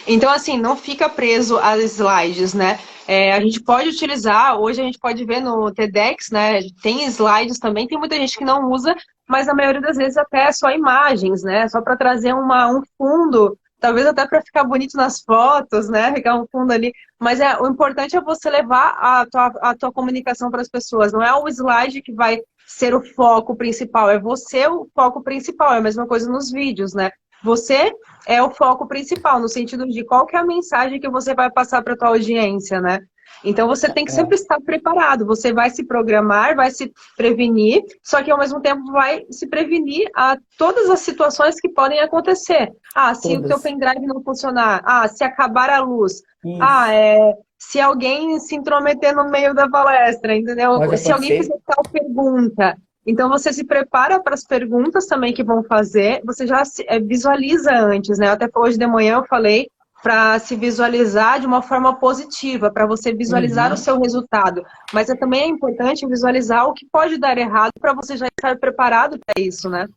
[0.08, 2.80] Então, assim, não fica preso às slides, né?
[3.08, 6.60] É, a gente pode utilizar, hoje a gente pode ver no TEDx, né?
[6.82, 8.96] Tem slides também, tem muita gente que não usa,
[9.28, 11.68] mas a maioria das vezes até é só imagens, né?
[11.68, 16.14] Só para trazer uma, um fundo, talvez até para ficar bonito nas fotos, né?
[16.14, 16.92] Ficar um fundo ali.
[17.20, 21.14] Mas é, o importante é você levar a tua, a tua comunicação para as pessoas.
[21.14, 25.74] Não é o slide que vai ser o foco principal, é você o foco principal.
[25.74, 27.10] É a mesma coisa nos vídeos, né?
[27.44, 27.94] Você
[28.28, 31.50] é o foco principal, no sentido de qual que é a mensagem que você vai
[31.52, 33.00] passar para a tua audiência, né?
[33.44, 34.16] Então você tem que é.
[34.16, 35.26] sempre estar preparado.
[35.26, 40.10] Você vai se programar, vai se prevenir, só que ao mesmo tempo vai se prevenir
[40.16, 42.72] a todas as situações que podem acontecer.
[42.96, 43.46] Ah, se todas.
[43.46, 44.82] o teu pendrive não funcionar.
[44.86, 46.22] Ah, se acabar a luz.
[46.44, 46.60] Isso.
[46.62, 50.78] Ah, é, se alguém se intrometer no meio da palestra, entendeu?
[50.78, 52.78] Pode se alguém fizer tal pergunta.
[53.08, 57.00] Então você se prepara para as perguntas também que vão fazer, você já se, é,
[57.00, 58.28] visualiza antes, né?
[58.28, 59.70] Até hoje de manhã eu falei
[60.04, 63.74] para se visualizar de uma forma positiva, para você visualizar uhum.
[63.74, 64.62] o seu resultado.
[64.94, 68.58] Mas é também é importante visualizar o que pode dar errado para você já estar
[68.60, 69.88] preparado para isso, né?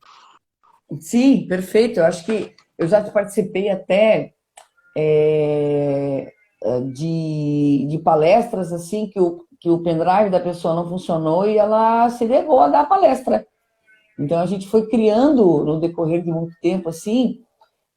[1.00, 2.00] Sim, perfeito.
[2.00, 4.32] Eu acho que eu já participei até
[4.96, 6.32] é,
[6.92, 12.08] de, de palestras assim que o, que o pendrive da pessoa não funcionou e ela
[12.08, 13.46] se negou a dar a palestra.
[14.18, 17.40] Então a gente foi criando no decorrer de muito tempo assim,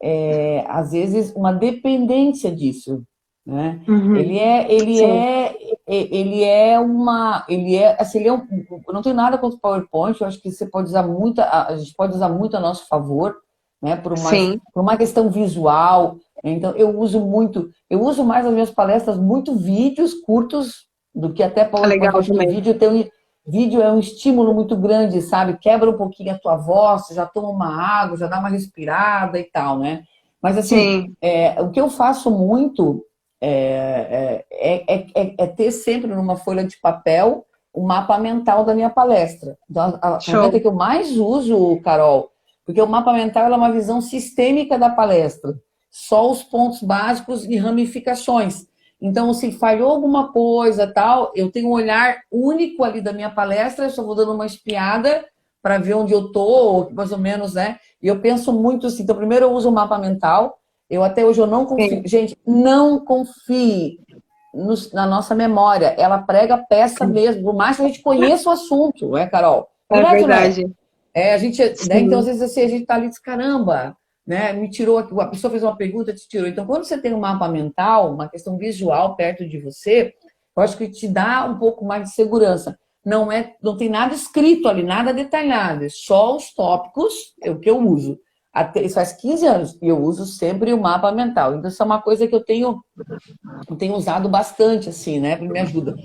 [0.01, 3.03] é, às vezes uma dependência disso,
[3.45, 3.81] né?
[3.87, 4.15] Uhum.
[4.15, 5.05] Ele é, ele Sim.
[5.05, 5.55] é,
[5.87, 8.45] ele é uma, ele é, assim, ele é um,
[8.89, 10.19] não tenho nada contra o PowerPoint.
[10.19, 13.35] Eu acho que você pode usar muito, a gente pode usar muito a nosso favor,
[13.81, 13.95] né?
[13.95, 14.59] Por uma, Sim.
[14.73, 16.17] por uma questão visual.
[16.43, 21.43] Então eu uso muito, eu uso mais as minhas palestras muito vídeos curtos do que
[21.43, 21.97] até PowerPoint.
[21.97, 22.47] É legal também.
[22.47, 23.05] Vídeo tem um,
[23.45, 25.57] vídeo é um estímulo muito grande, sabe?
[25.57, 29.43] Quebra um pouquinho a tua voz, já toma uma água, já dá uma respirada e
[29.43, 30.03] tal, né?
[30.41, 33.05] Mas assim, é, o que eu faço muito
[33.39, 38.89] é, é, é, é, ter sempre numa folha de papel o mapa mental da minha
[38.89, 39.57] palestra.
[39.69, 42.31] Então, a, a ferramenta que eu mais uso, Carol,
[42.65, 45.55] porque o mapa mental é uma visão sistêmica da palestra.
[45.89, 48.65] Só os pontos básicos e ramificações.
[49.03, 53.83] Então, se falhou alguma coisa, tal, eu tenho um olhar único ali da minha palestra,
[53.83, 55.25] eu só vou dando uma espiada
[55.61, 57.79] para ver onde eu tô, mais ou menos, né?
[58.01, 60.57] E eu penso muito assim, então primeiro eu uso o mapa mental,
[60.89, 62.07] eu até hoje eu não confio, Sim.
[62.07, 63.99] gente, não confie
[64.93, 69.17] na nossa memória, ela prega peça mesmo, por mais que a gente conheça o assunto,
[69.17, 69.67] é, Carol?
[69.91, 70.71] É, é verdade.
[71.13, 74.53] É, a gente, né, então às vezes assim, a gente tá ali de caramba, né?
[74.53, 76.47] Me tirou, a pessoa fez uma pergunta, te tirou.
[76.47, 80.13] Então, quando você tem um mapa mental, uma questão visual perto de você,
[80.55, 82.77] eu acho que te dá um pouco mais de segurança.
[83.05, 87.59] Não é, não tem nada escrito ali, nada detalhado, é só os tópicos, é o
[87.59, 88.17] que eu uso.
[88.53, 91.55] até, isso faz 15 anos e eu uso sempre o mapa mental.
[91.55, 92.81] Então, isso é uma coisa que eu tenho,
[93.69, 95.35] eu tenho usado bastante, assim, né?
[95.35, 95.95] Me ajuda.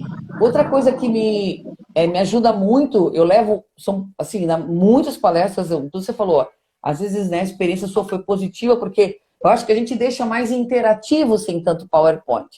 [0.40, 1.64] Outra coisa que me,
[1.94, 6.48] é, me ajuda muito, eu levo, são, assim, muitas palestras, tudo você falou,
[6.82, 10.26] às vezes, né, a experiência sua foi positiva, porque eu acho que a gente deixa
[10.26, 12.48] mais interativo sem tanto PowerPoint.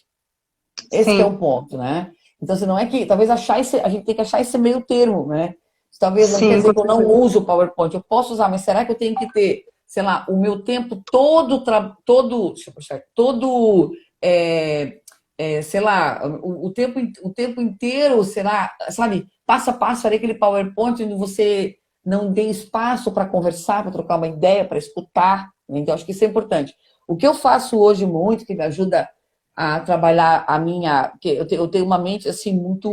[0.92, 2.10] Esse é o ponto, né?
[2.42, 4.80] Então, se não é que, talvez achar esse, a gente tem que achar esse meio
[4.80, 5.54] termo, né?
[5.98, 8.92] Talvez Sim, dizer que eu não uso o PowerPoint, eu posso usar, mas será que
[8.92, 11.64] eu tenho que ter sei lá, o meu tempo todo,
[12.04, 13.90] todo, deixa eu puxar, todo,
[14.22, 15.00] é,
[15.36, 20.02] é, sei lá, o, o, tempo, o tempo inteiro, sei lá, sabe, passo a passo,
[20.02, 21.74] farei aquele PowerPoint onde você
[22.05, 25.51] não tem espaço para conversar, para trocar uma ideia, para escutar.
[25.68, 26.74] Então, acho que isso é importante.
[27.07, 29.09] O que eu faço hoje muito, que me ajuda
[29.55, 31.12] a trabalhar a minha...
[31.22, 32.90] Eu tenho uma mente, assim, muito,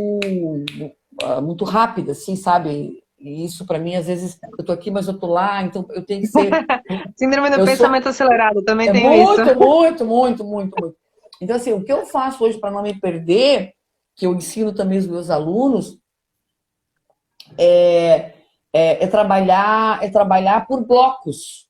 [1.42, 3.02] muito rápida, assim, sabe?
[3.18, 6.04] E isso, para mim, às vezes, eu tô aqui, mas eu tô lá, então eu
[6.04, 6.50] tenho que ser.
[7.16, 8.10] Síndrome do pensamento sou...
[8.10, 9.44] acelerado, também é tem muito, isso.
[9.44, 10.96] Muito, muito, muito, muito, muito.
[11.40, 13.72] Então, assim, o que eu faço hoje para não me perder,
[14.14, 15.98] que eu ensino também os meus alunos,
[17.56, 18.34] é,
[18.72, 21.68] é, é trabalhar, é trabalhar por blocos.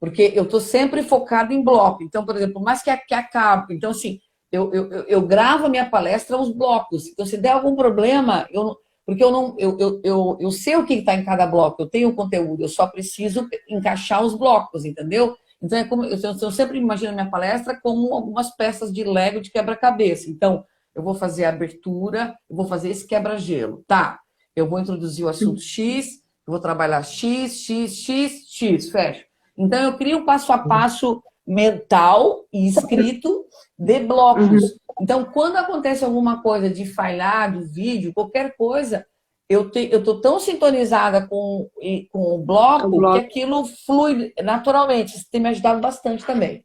[0.00, 2.02] Porque eu estou sempre focado em bloco.
[2.02, 3.74] Então, por exemplo, mais que, que acabe.
[3.74, 7.06] Então, assim, eu, eu, eu gravo a minha palestra aos blocos.
[7.08, 10.84] Então, se der algum problema, eu porque eu não eu, eu, eu, eu sei o
[10.84, 14.84] que está em cada bloco, eu tenho o conteúdo, eu só preciso encaixar os blocos,
[14.84, 15.34] entendeu?
[15.62, 19.40] Então, é como, eu, eu sempre imagino a minha palestra como algumas peças de Lego
[19.40, 20.28] de quebra-cabeça.
[20.28, 20.62] Então,
[20.94, 23.82] eu vou fazer a abertura, eu vou fazer esse quebra-gelo.
[23.86, 24.20] Tá,
[24.58, 29.24] eu vou introduzir o assunto X, eu vou trabalhar X, X, X, X, fecha.
[29.56, 33.46] Então, eu crio um passo a passo mental e escrito
[33.78, 34.62] de blocos.
[34.62, 34.76] Uhum.
[35.00, 39.06] Então, quando acontece alguma coisa de falhar do vídeo, qualquer coisa,
[39.48, 39.70] eu
[40.04, 41.70] tô tão sintonizada com,
[42.12, 45.16] com o bloco, o bloco, que aquilo flui naturalmente.
[45.16, 46.64] Isso tem me ajudado bastante também.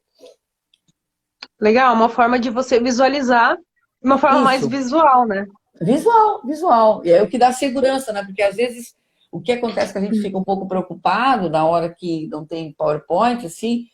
[1.61, 3.57] Legal, uma forma de você visualizar,
[4.03, 4.45] uma forma Isso.
[4.45, 5.47] mais visual, né?
[5.81, 7.01] Visual, visual.
[7.05, 8.23] E é o que dá segurança, né?
[8.23, 8.95] Porque às vezes
[9.31, 12.45] o que acontece é que a gente fica um pouco preocupado na hora que não
[12.45, 13.87] tem PowerPoint, assim,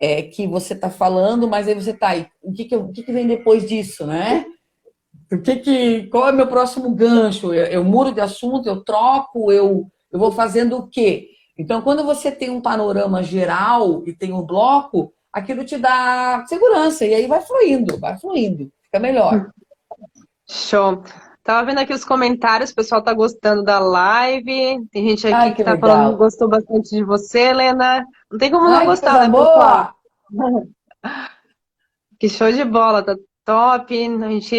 [0.00, 2.26] é, que você está falando, mas aí você está aí.
[2.42, 4.46] O que, que, o que, que vem depois disso, né?
[5.30, 7.52] O que que, qual é o meu próximo gancho?
[7.52, 11.28] Eu, eu muro de assunto, eu troco, eu, eu vou fazendo o quê?
[11.58, 17.04] Então, quando você tem um panorama geral e tem um bloco, aquilo te dá segurança
[17.04, 19.50] e aí vai fluindo, vai fluindo, fica melhor.
[20.48, 21.02] Show.
[21.46, 24.84] Tava vendo aqui os comentários, o pessoal tá gostando da live.
[24.90, 25.90] Tem gente aqui Ai, que, que tá legal.
[25.90, 28.04] falando que gostou bastante de você, Helena.
[28.28, 29.94] Não tem como não Ai, gostar, né, boa.
[32.18, 33.94] que show de bola, tá top.
[34.24, 34.56] A gente,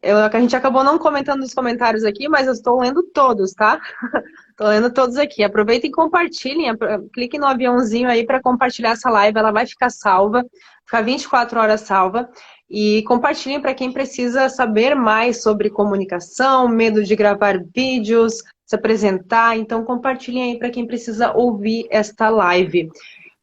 [0.00, 3.80] eu, a gente acabou não comentando nos comentários aqui, mas eu estou lendo todos, tá?
[4.50, 5.42] Estou lendo todos aqui.
[5.42, 6.72] Aproveitem e compartilhem.
[7.12, 9.38] Clique no aviãozinho aí para compartilhar essa live.
[9.38, 10.44] Ela vai ficar salva,
[10.84, 12.28] ficar 24 horas salva.
[12.70, 19.56] E compartilhem para quem precisa saber mais sobre comunicação, medo de gravar vídeos, se apresentar.
[19.56, 22.90] Então, compartilhem aí para quem precisa ouvir esta live.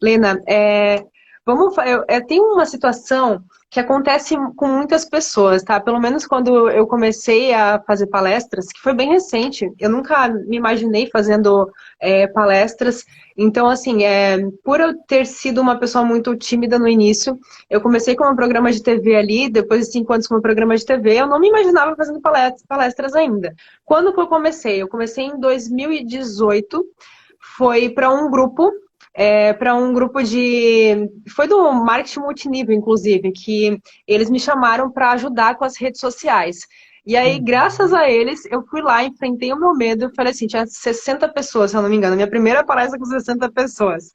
[0.02, 1.04] Lena, é,
[1.46, 5.80] vamos, eu, eu, tem uma situação que acontece com muitas pessoas, tá?
[5.80, 10.56] Pelo menos quando eu comecei a fazer palestras, que foi bem recente, eu nunca me
[10.58, 11.70] imaginei fazendo
[12.00, 13.06] é, palestras.
[13.38, 17.38] Então, assim, é, por eu ter sido uma pessoa muito tímida no início,
[17.70, 20.76] eu comecei com um programa de TV ali, depois de cinco anos com um programa
[20.76, 23.54] de TV, eu não me imaginava fazendo palestras, palestras ainda.
[23.84, 24.82] Quando que eu comecei?
[24.82, 26.84] Eu comecei em 2018,
[27.58, 28.72] foi para um grupo
[29.16, 31.10] é, para um grupo de.
[31.34, 36.68] Foi do marketing multinível, inclusive, que eles me chamaram para ajudar com as redes sociais.
[37.06, 40.66] E aí, graças a eles, eu fui lá, enfrentei o meu medo, falei assim, tinha
[40.66, 44.12] 60 pessoas, se eu não me engano, minha primeira palestra com 60 pessoas.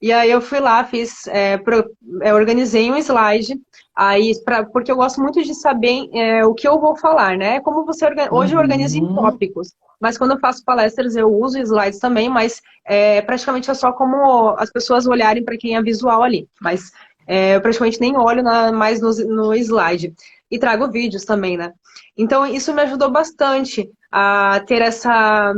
[0.00, 1.88] E aí eu fui lá, fiz, é, pro,
[2.20, 3.54] é, organizei um slide,
[3.94, 7.60] aí, pra, porque eu gosto muito de saber é, o que eu vou falar, né?
[7.60, 9.14] Como você hoje eu organizo em uhum.
[9.14, 9.72] tópicos
[10.02, 14.48] mas quando eu faço palestras eu uso slides também, mas é, praticamente é só como
[14.58, 16.48] as pessoas olharem para quem é visual ali.
[16.60, 16.90] Mas
[17.24, 20.12] é, eu praticamente nem olho na, mais no, no slide.
[20.50, 21.72] E trago vídeos também, né?
[22.16, 25.54] Então isso me ajudou bastante a ter essa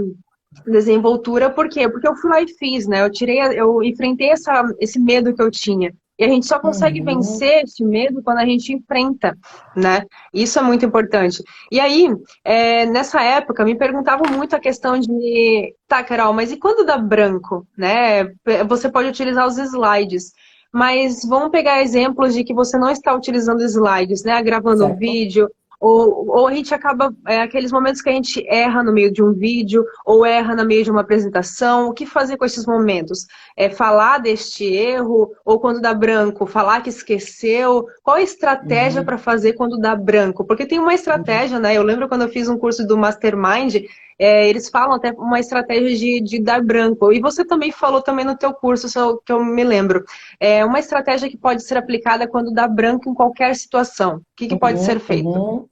[0.66, 1.88] desenvoltura, por quê?
[1.88, 3.02] Porque eu fui lá e fiz, né?
[3.02, 5.92] Eu tirei, eu enfrentei essa, esse medo que eu tinha.
[6.16, 7.07] E a gente só consegue uhum.
[7.07, 9.36] vencer esse medo quando a gente enfrenta,
[9.76, 10.05] né?
[10.32, 11.42] Isso é muito importante.
[11.72, 12.09] E aí,
[12.44, 16.96] é, nessa época, me perguntavam muito a questão de, tá, Carol, mas e quando dá
[16.96, 18.26] branco, né?
[18.68, 20.32] Você pode utilizar os slides.
[20.72, 24.40] Mas vamos pegar exemplos de que você não está utilizando slides, né?
[24.42, 24.92] Gravando certo.
[24.92, 25.48] um vídeo,
[25.85, 29.22] Ou, ou a gente acaba, é, aqueles momentos que a gente erra no meio de
[29.22, 33.26] um vídeo, ou erra no meio de uma apresentação, o que fazer com esses momentos?
[33.55, 37.85] É falar deste erro, ou quando dá branco, falar que esqueceu?
[38.03, 39.05] Qual a estratégia uhum.
[39.05, 40.43] para fazer quando dá branco?
[40.47, 41.74] Porque tem uma estratégia, né?
[41.74, 43.85] Eu lembro quando eu fiz um curso do Mastermind,
[44.18, 47.12] é, eles falam até uma estratégia de, de, dar branco.
[47.12, 48.89] E você também falou também no teu curso,
[49.22, 50.03] que eu me lembro.
[50.41, 54.16] É uma estratégia que pode ser aplicada quando dá branco em qualquer situação.
[54.16, 55.28] O que, que uhum, pode ser feito?
[55.28, 55.68] Uhum.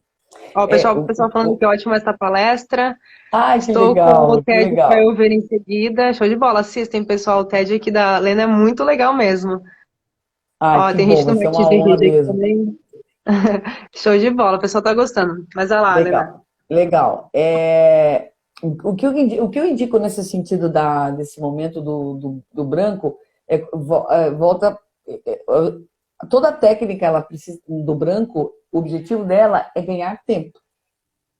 [0.55, 1.57] Ó, o pessoal, é, o pessoal falando o...
[1.59, 2.97] que é ótima essa palestra.
[3.33, 6.13] Ai, que Estou legal, com o TED para eu ver em seguida.
[6.13, 6.61] Show de bola.
[6.61, 7.41] Assistem, pessoal.
[7.41, 9.63] O TED aqui da Lena é muito legal mesmo.
[10.61, 12.79] Ai, Ó, tem bom, gente no meu aqui também.
[13.97, 14.59] Show de bola.
[14.59, 15.47] O pessoal tá gostando.
[15.55, 16.21] Mas olha lá, legal.
[16.21, 16.43] Lena.
[16.71, 17.31] Legal.
[17.35, 18.31] É...
[18.63, 22.43] O, que eu indico, o que eu indico nesse sentido da, desse momento do, do,
[22.53, 24.79] do branco é, é volta.
[26.29, 30.59] Toda a técnica ela precisa, do branco o objetivo dela é ganhar tempo.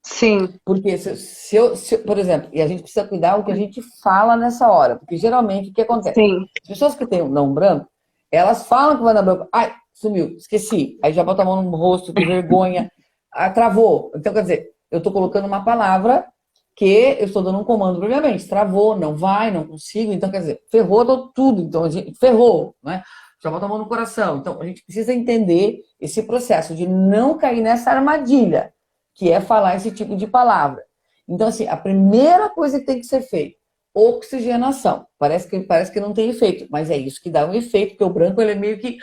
[0.03, 0.53] Sim.
[0.65, 3.55] Porque se, se, eu, se, por exemplo, e a gente precisa cuidar o que a
[3.55, 6.15] gente fala nessa hora, porque geralmente o que acontece?
[6.15, 6.45] Sim.
[6.61, 7.87] As pessoas que têm um não branco,
[8.29, 11.75] elas falam que vai dar branco, ai, sumiu, esqueci, aí já bota a mão no
[11.75, 12.91] rosto, que vergonha,
[13.31, 14.11] ah, travou.
[14.15, 16.27] Então, quer dizer, eu estou colocando uma palavra
[16.75, 20.61] que eu estou dando um comando previamente, travou, não vai, não consigo, então, quer dizer,
[20.69, 23.03] ferrou tudo, então, a gente, ferrou, né?
[23.43, 24.37] Já bota a mão no coração.
[24.37, 28.73] Então, a gente precisa entender esse processo de não cair nessa armadilha,
[29.13, 30.81] que é falar esse tipo de palavra.
[31.27, 33.57] Então, assim, a primeira coisa que tem que ser feita,
[33.93, 35.05] oxigenação.
[35.19, 38.03] Parece que, parece que não tem efeito, mas é isso que dá um efeito, porque
[38.03, 38.97] o branco ele é meio que.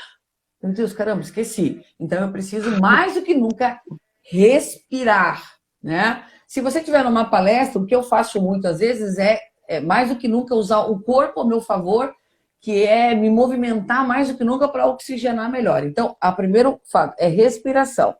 [0.63, 1.85] Meu Deus, caramba, esqueci.
[1.99, 3.81] Então, eu preciso mais do que nunca
[4.23, 5.43] respirar,
[5.83, 6.25] né?
[6.47, 9.39] Se você estiver numa palestra, o que eu faço muitas vezes é,
[9.69, 12.13] é mais do que nunca usar o corpo ao meu favor
[12.61, 15.85] que é me movimentar mais do que nunca para oxigenar melhor.
[15.85, 18.15] Então, a primeiro fato é respiração.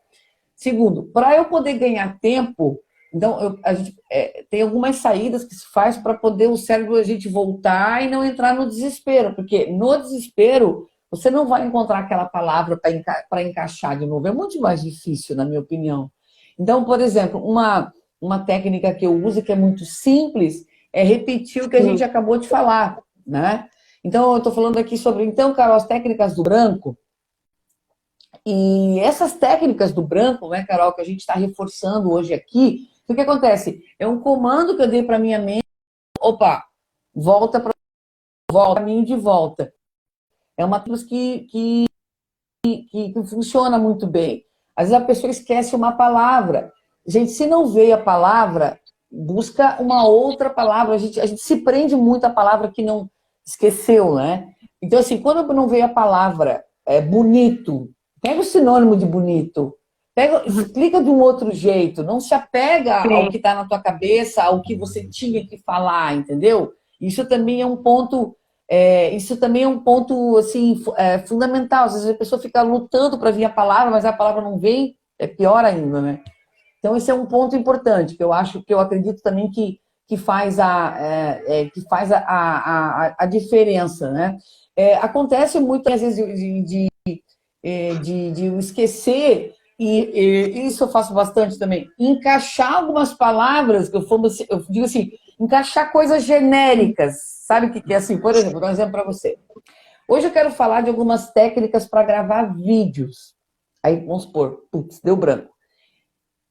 [0.57, 2.81] Segundo, para eu poder ganhar tempo,
[3.15, 6.97] então eu, a gente é, tem algumas saídas que se faz para poder o cérebro
[6.97, 11.99] a gente voltar e não entrar no desespero, porque no desespero você não vai encontrar
[11.99, 14.29] aquela palavra para enca encaixar de novo.
[14.29, 16.11] É muito mais difícil, na minha opinião.
[16.59, 21.65] Então, por exemplo, uma, uma técnica que eu uso que é muito simples é repetir
[21.65, 23.67] o que a gente acabou de falar, né?
[24.03, 26.97] Então, eu estou falando aqui sobre, então, Carol, as técnicas do branco.
[28.47, 33.15] E essas técnicas do branco, né, Carol, que a gente está reforçando hoje aqui, o
[33.15, 33.83] que acontece?
[33.99, 35.65] É um comando que eu dei para minha mente.
[36.21, 36.65] Opa,
[37.15, 37.73] volta para
[38.51, 39.73] volta, caminho de volta.
[40.57, 41.87] É uma coisa que, que,
[42.65, 44.45] que, que funciona muito bem.
[44.77, 46.73] Às vezes a pessoa esquece uma palavra.
[47.07, 48.81] Gente, se não veio a palavra,
[49.11, 50.95] busca uma outra palavra.
[50.95, 53.11] A gente, a gente se prende muito à palavra que não,
[53.51, 54.49] esqueceu, né?
[54.83, 57.91] Então, assim, quando não veio a palavra é, bonito,
[58.23, 59.75] pega o sinônimo de bonito,
[60.15, 63.13] pega, explica de um outro jeito, não se apega Sim.
[63.13, 66.73] ao que está na tua cabeça, ao que você tinha que falar, entendeu?
[67.01, 68.37] Isso também é um ponto,
[68.69, 71.87] é, isso também é um ponto assim é, fundamental.
[71.87, 74.97] Às vezes a pessoa fica lutando para vir a palavra, mas a palavra não vem,
[75.19, 76.21] é pior ainda, né?
[76.79, 79.80] Então esse é um ponto importante que eu acho que eu acredito também que
[80.11, 84.37] que faz a, é, é, que faz a, a, a, diferença, né?
[84.75, 87.23] É, acontece muitas vezes de, de, de,
[87.63, 94.05] é, de esquecer, e, e, isso eu faço bastante também, encaixar algumas palavras, que eu,
[94.51, 97.15] eu digo assim, encaixar coisas genéricas,
[97.47, 98.19] sabe o que é assim?
[98.19, 99.39] Por exemplo, vou dar um exemplo para você.
[100.09, 103.37] Hoje eu quero falar de algumas técnicas para gravar vídeos.
[103.81, 105.50] Aí, vamos supor, putz, deu branco.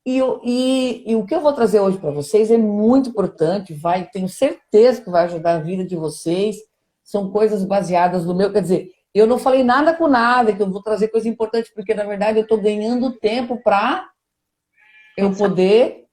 [0.05, 4.09] E, e, e, o que eu vou trazer hoje para vocês é muito importante, vai,
[4.09, 6.55] tenho certeza que vai ajudar a vida de vocês.
[7.03, 10.69] São coisas baseadas no meu, quer dizer, eu não falei nada com nada, que eu
[10.69, 14.07] vou trazer coisa importante, porque na verdade eu estou ganhando tempo para
[15.17, 16.05] eu poder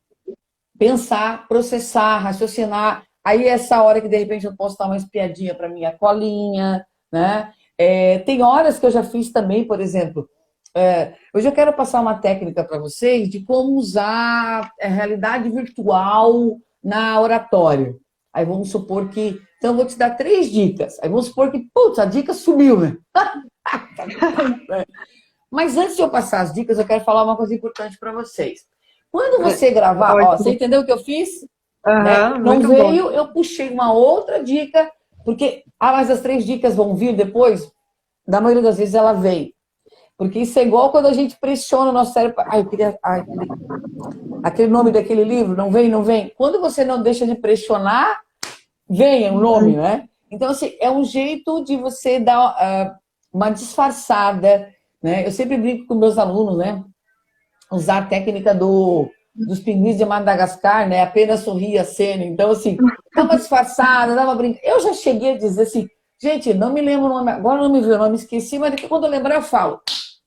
[0.78, 3.04] pensar, processar, raciocinar.
[3.24, 7.52] Aí essa hora que de repente eu posso dar uma espiadinha para minha colinha, né?
[7.78, 10.28] É, tem horas que eu já fiz também, por exemplo,
[10.76, 16.58] é, hoje eu quero passar uma técnica para vocês de como usar a realidade virtual
[16.84, 17.96] na oratória.
[18.30, 19.40] Aí vamos supor que.
[19.56, 20.98] Então eu vou te dar três dicas.
[21.00, 22.98] Aí vamos supor que, putz, a dica sumiu, né?
[25.50, 28.66] Mas antes de eu passar as dicas, eu quero falar uma coisa importante para vocês.
[29.10, 31.42] Quando você gravar, ó, você entendeu o que eu fiz?
[31.86, 32.28] Uhum, né?
[32.38, 33.10] Não veio, bom.
[33.10, 34.92] eu puxei uma outra dica,
[35.24, 37.72] porque, ah, mas as três dicas vão vir depois?
[38.28, 39.55] Da maioria das vezes ela vem.
[40.16, 42.42] Porque isso é igual quando a gente pressiona o nosso cérebro.
[42.46, 42.98] Ai, eu queria.
[43.04, 43.24] Ai,
[44.42, 46.32] aquele nome daquele livro, não vem, não vem.
[46.36, 48.20] Quando você não deixa de pressionar,
[48.88, 50.08] vem o nome, né?
[50.30, 52.94] Então, assim, é um jeito de você dar uh,
[53.32, 54.68] uma disfarçada,
[55.02, 55.26] né?
[55.26, 56.82] Eu sempre brinco com meus alunos, né?
[57.70, 61.02] usar a técnica do, dos pinguins de Madagascar, né?
[61.02, 62.24] Apenas sorria a cena.
[62.24, 62.76] Então, assim,
[63.14, 64.76] dava disfarçada, dava brincadeira.
[64.76, 65.88] Eu já cheguei a dizer assim,
[66.20, 69.04] gente, não me lembro o nome, agora não me viu o nome, esqueci, mas quando
[69.04, 69.80] eu lembrar eu falo.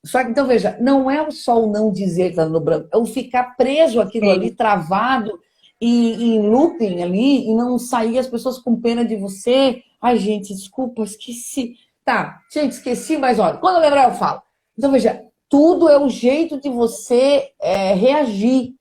[0.04, 2.96] Só que, então, veja, não é só o não dizer que tá no branco, é
[2.96, 4.32] o ficar preso aquilo Sim.
[4.32, 5.38] ali, travado,
[5.80, 9.82] e, em looping ali, e não sair as pessoas com pena de você.
[10.00, 11.76] Ai, gente, desculpa, esqueci.
[12.04, 14.42] Tá, gente, esqueci, mas olha, quando eu lembrar eu falo.
[14.76, 18.74] Então, veja, tudo é o jeito de você é, reagir.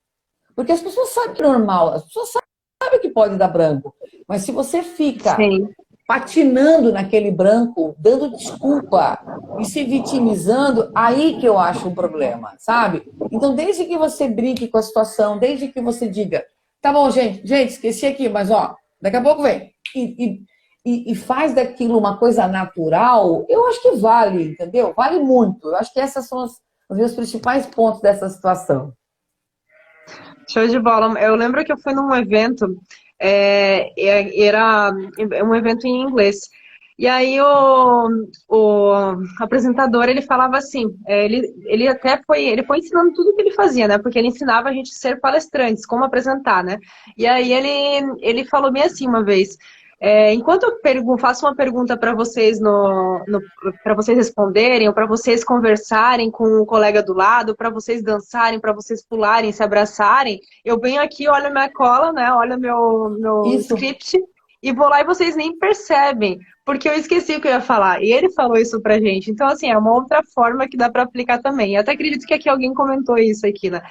[0.55, 2.31] Porque as pessoas sabem que é normal, as pessoas
[2.81, 3.93] sabem que pode dar branco.
[4.27, 5.67] Mas se você fica Sim
[6.09, 9.19] patinando naquele branco, dando desculpa
[9.59, 13.07] e se vitimizando, aí que eu acho um problema, sabe?
[13.31, 16.43] Então, desde que você brinque com a situação, desde que você diga,
[16.81, 19.71] tá bom, gente, gente, esqueci aqui, mas ó, daqui a pouco vem.
[19.95, 20.41] E,
[20.83, 24.95] e, e faz daquilo uma coisa natural, eu acho que vale, entendeu?
[24.97, 25.67] Vale muito.
[25.67, 26.53] Eu acho que essas são as,
[26.89, 28.93] os meus principais pontos dessa situação.
[30.49, 31.19] Show de bola.
[31.19, 32.79] Eu lembro que eu fui num evento
[33.19, 33.91] é,
[34.41, 34.91] era
[35.45, 36.49] um evento em inglês.
[36.99, 38.09] E aí o,
[38.49, 38.93] o
[39.39, 43.53] apresentador ele falava assim, é, ele, ele até foi, ele foi ensinando tudo que ele
[43.53, 43.97] fazia, né?
[43.97, 46.77] Porque ele ensinava a gente a ser palestrantes, como apresentar, né?
[47.17, 49.57] E aí ele, ele falou bem assim uma vez,
[50.01, 53.41] é, enquanto eu faço uma pergunta para vocês no, no
[53.83, 58.59] para vocês responderem, ou para vocês conversarem com o colega do lado, para vocês dançarem,
[58.59, 62.31] para vocês pularem, se abraçarem, eu venho aqui, olho minha cola, né?
[62.33, 64.17] Olho meu, meu script
[64.61, 68.01] e vou lá e vocês nem percebem, porque eu esqueci o que eu ia falar.
[68.01, 69.31] E ele falou isso pra gente.
[69.31, 71.75] Então, assim, é uma outra forma que dá para aplicar também.
[71.75, 73.81] Eu até acredito que aqui alguém comentou isso aqui, né?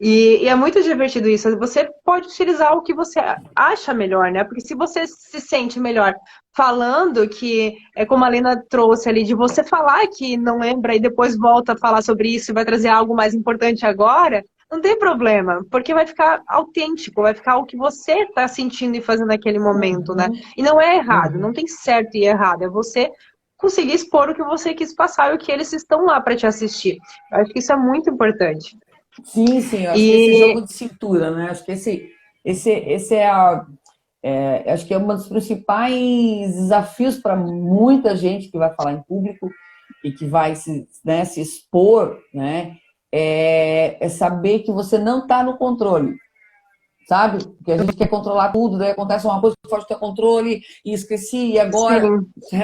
[0.00, 1.58] E, e, é muito divertido isso.
[1.58, 3.20] Você pode utilizar o que você
[3.54, 4.42] acha melhor, né?
[4.44, 6.14] Porque se você se sente melhor
[6.56, 11.00] falando, que é como a Lena trouxe ali, de você falar que não lembra e
[11.00, 14.96] depois volta a falar sobre isso e vai trazer algo mais importante agora, não tem
[14.96, 19.58] problema, porque vai ficar autêntico, vai ficar o que você está sentindo e fazendo naquele
[19.58, 20.28] momento, né?
[20.28, 20.40] Uhum.
[20.56, 21.40] E não é errado, uhum.
[21.40, 23.10] não tem certo e errado, é você
[23.56, 26.46] conseguir expor o que você quis passar e o que eles estão lá para te
[26.46, 26.96] assistir.
[27.32, 28.78] Eu acho que isso é muito importante.
[29.24, 30.10] Sim, sim, acho e...
[30.10, 31.50] que esse jogo de cintura, né?
[31.50, 32.08] Acho que esse,
[32.44, 33.66] esse, esse é a.
[34.22, 39.02] É, acho que é um dos principais desafios para muita gente que vai falar em
[39.02, 39.50] público
[40.04, 42.76] e que vai se, né, se expor, né?
[43.12, 46.14] É, é saber que você não está no controle,
[47.08, 47.44] sabe?
[47.44, 50.92] Porque a gente quer controlar tudo, daí acontece uma coisa que pode ter controle e
[50.92, 52.06] esqueci, e agora.
[52.42, 52.58] Sim.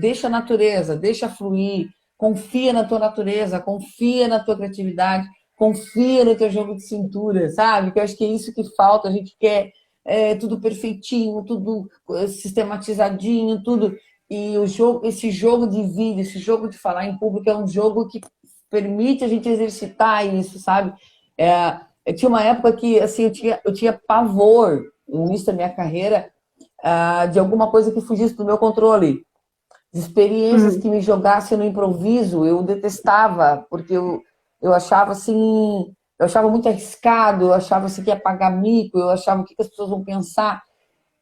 [0.00, 5.26] Deixa a natureza, deixa fluir, confia na tua natureza, confia na tua criatividade
[5.60, 7.92] confia no teu jogo de cintura, sabe?
[7.92, 9.08] Que eu acho que é isso que falta.
[9.08, 9.70] A gente quer
[10.06, 13.94] é, tudo perfeitinho, tudo é, sistematizadinho, tudo.
[14.30, 17.68] E o jogo, esse jogo de vídeo, esse jogo de falar em público é um
[17.68, 18.22] jogo que
[18.70, 20.94] permite a gente exercitar isso, sabe?
[21.36, 25.52] É, eu tinha uma época que assim eu tinha, eu tinha pavor no início da
[25.52, 26.30] minha carreira
[26.82, 29.26] uh, de alguma coisa que fugisse do meu controle.
[29.92, 30.80] De experiências uhum.
[30.80, 34.22] que me jogassem no improviso, eu detestava, porque eu,
[34.60, 39.10] eu achava assim, eu achava muito arriscado, eu achava assim que ia pagar mico, eu
[39.10, 40.62] achava o que, as pessoas vão pensar.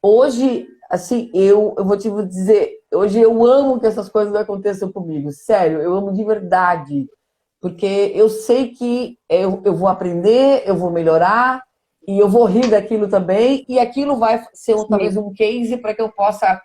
[0.03, 5.31] Hoje, assim, eu, eu vou te dizer, hoje eu amo que essas coisas aconteçam comigo,
[5.33, 7.07] sério, eu amo de verdade,
[7.61, 11.63] porque eu sei que eu, eu vou aprender, eu vou melhorar,
[12.09, 16.01] e eu vou rir daquilo também, e aquilo vai ser talvez um case para que
[16.01, 16.59] eu possa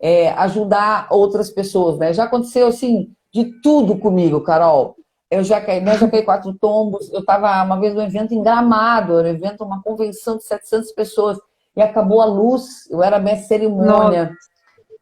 [0.00, 2.12] é, ajudar outras pessoas, né?
[2.12, 4.94] Já aconteceu, assim, de tudo comigo, Carol.
[5.34, 7.12] Eu já caí, né, já caí quatro tombos.
[7.12, 10.92] Eu estava uma vez num evento em Gramado, era um evento, uma convenção de 700
[10.92, 11.38] pessoas,
[11.76, 14.32] e acabou a luz, eu era mestre cerimônia.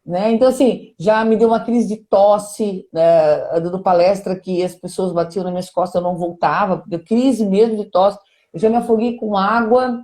[0.05, 0.33] Né?
[0.33, 5.13] Então, assim, já me deu uma crise de tosse, né, dando palestra que as pessoas
[5.13, 8.19] batiam nas minhas costas, eu não voltava, crise mesmo de tosse.
[8.53, 10.03] Eu já me afoguei com água,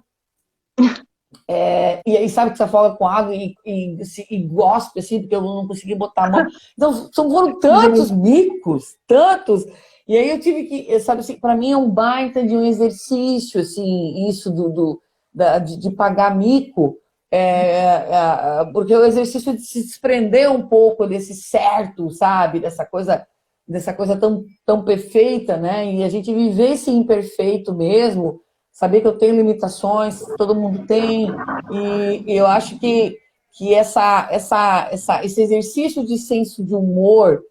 [1.49, 3.99] é, e aí sabe que você afoga com água e, e,
[4.31, 6.47] e gospe, assim, porque eu não consegui botar a mão.
[6.75, 9.65] Então, são, foram tantos micos, tantos,
[10.09, 13.61] e aí eu tive que, sabe assim, para mim é um baita de um exercício,
[13.61, 15.03] assim, isso do, do
[15.35, 16.97] da, de, de, pagar mico,
[17.31, 22.87] é, é, é, porque o exercício de se desprender um pouco desse certo, sabe, dessa
[22.87, 23.27] coisa,
[23.67, 25.93] dessa coisa tão, tão perfeita, né?
[25.93, 28.41] E a gente viver esse imperfeito mesmo,
[28.73, 31.29] saber que eu tenho limitações, todo mundo tem,
[31.71, 33.15] e, eu acho que,
[33.53, 37.43] que essa, essa, essa, esse exercício de senso de humor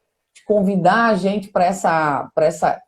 [0.47, 2.81] convidar a gente para essa, essa,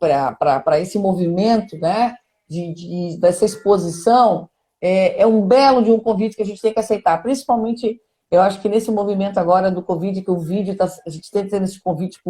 [0.80, 2.16] esse movimento, né?
[2.48, 4.48] De, de, dessa exposição,
[4.80, 8.00] é, é um belo de um convite que a gente tem que aceitar, principalmente
[8.30, 11.44] eu acho que nesse movimento agora do Covid, que o vídeo, tá, a gente tem
[11.44, 12.20] que ter esse convite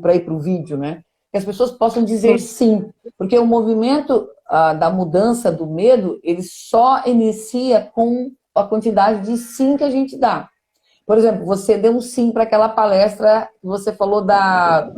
[0.00, 1.02] para ir para o vídeo, né?
[1.32, 6.42] Que as pessoas possam dizer sim, porque o movimento, uh, da mudança do medo, ele
[6.42, 10.48] só inicia com a quantidade de sim que a gente dá.
[11.08, 14.92] Por exemplo, você deu um sim para aquela palestra que você falou da.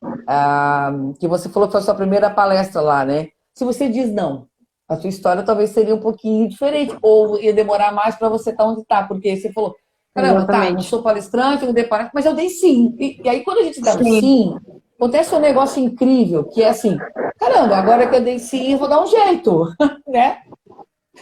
[0.00, 3.30] Uh, que você falou que foi a sua primeira palestra lá, né?
[3.52, 4.46] Se você diz não,
[4.88, 8.62] a sua história talvez seria um pouquinho diferente, ou ia demorar mais para você estar
[8.62, 9.74] tá onde está, porque você falou,
[10.14, 12.94] caramba, tá, não sou palestrante, não dei palestra, mas eu dei sim.
[12.96, 13.98] E, e aí, quando a gente dá sim.
[13.98, 14.56] um sim,
[14.96, 16.96] acontece um negócio incrível, que é assim,
[17.40, 19.64] caramba, agora que eu dei sim, eu vou dar um jeito,
[20.06, 20.42] né?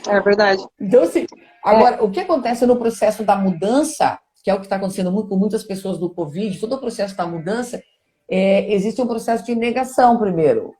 [0.07, 0.63] É verdade.
[0.79, 1.25] Então, assim,
[1.77, 5.29] agora, o que acontece no processo da mudança, que é o que está acontecendo muito
[5.29, 7.83] com muitas pessoas do Covid, todo o processo da mudança,
[8.31, 10.75] é, existe um processo de negação primeiro.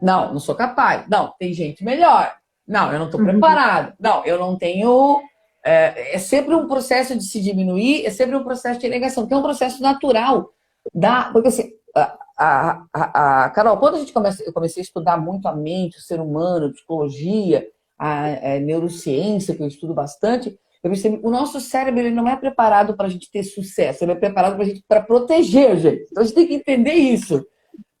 [0.00, 1.06] Não, não sou capaz.
[1.08, 2.34] Não, tem gente melhor.
[2.66, 3.26] Não, eu não estou uhum.
[3.26, 3.94] preparado.
[4.00, 5.20] Não, eu não tenho.
[5.64, 9.34] É, é, sempre um processo de se diminuir, é sempre um processo de negação, que
[9.34, 10.50] é um processo natural.
[10.92, 14.84] Da, porque assim, a, a, a, a Carol, quando a gente começa, eu comecei a
[14.84, 17.64] estudar muito a mente, o ser humano, a psicologia,
[18.02, 22.34] a, a neurociência, que eu estudo bastante, eu percebi o nosso cérebro ele não é
[22.34, 26.08] preparado para a gente ter sucesso, ele é preparado para gente para proteger a gente.
[26.10, 27.46] Então a gente tem que entender isso.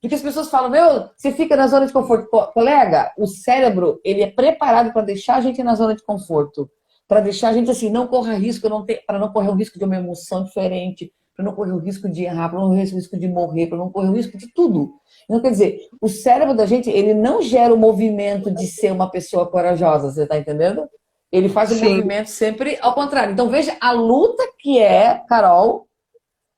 [0.00, 2.28] Porque as pessoas falam, meu, você fica na zona de conforto.
[2.52, 6.68] Colega, o cérebro, ele é preparado para deixar a gente na zona de conforto.
[7.06, 8.68] Para deixar a gente assim, não corra risco,
[9.06, 12.24] para não correr o risco de uma emoção diferente, para não correr o risco de
[12.24, 14.92] errar, para não correr o risco de morrer, para não correr o risco de tudo.
[15.24, 19.10] Então, quer dizer, o cérebro da gente, ele não gera o movimento de ser uma
[19.10, 20.88] pessoa corajosa, você está entendendo?
[21.30, 21.88] Ele faz o Sim.
[21.88, 23.32] movimento sempre ao contrário.
[23.32, 25.86] Então, veja a luta que é, Carol,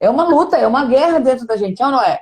[0.01, 2.21] é uma luta, é uma guerra dentro da gente, é ou não é?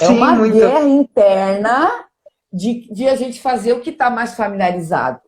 [0.00, 0.54] É uma muito.
[0.54, 2.04] guerra interna
[2.52, 5.20] de, de a gente fazer o que está mais familiarizado.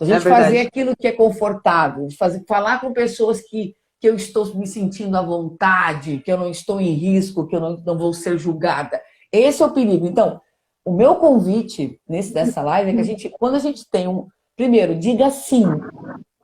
[0.00, 3.74] A gente é fazer aquilo que é confortável, de fazer, falar com pessoas que,
[4.06, 7.60] que eu estou me sentindo à vontade, que eu não estou em risco, que eu
[7.60, 9.00] não, não vou ser julgada.
[9.32, 10.06] Esse é o perigo.
[10.06, 10.40] Então,
[10.84, 14.28] o meu convite nesse dessa live é que a gente, quando a gente tem um.
[14.54, 15.64] Primeiro, diga sim.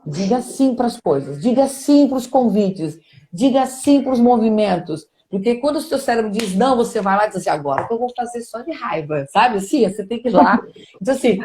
[0.04, 2.98] Diga sim para as coisas, diga sim para os convites,
[3.32, 7.26] diga sim para os movimentos, porque quando o seu cérebro diz não, você vai lá
[7.26, 9.58] e diz assim, agora eu vou fazer só de raiva, sabe?
[9.58, 10.60] Assim, você tem que ir lá.
[11.00, 11.38] Então, assim,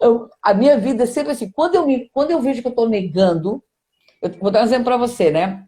[0.00, 2.70] eu, a minha vida é sempre assim, quando eu, me, quando eu vejo que eu
[2.70, 3.62] estou negando,
[4.22, 5.64] eu vou dar um exemplo para você, né?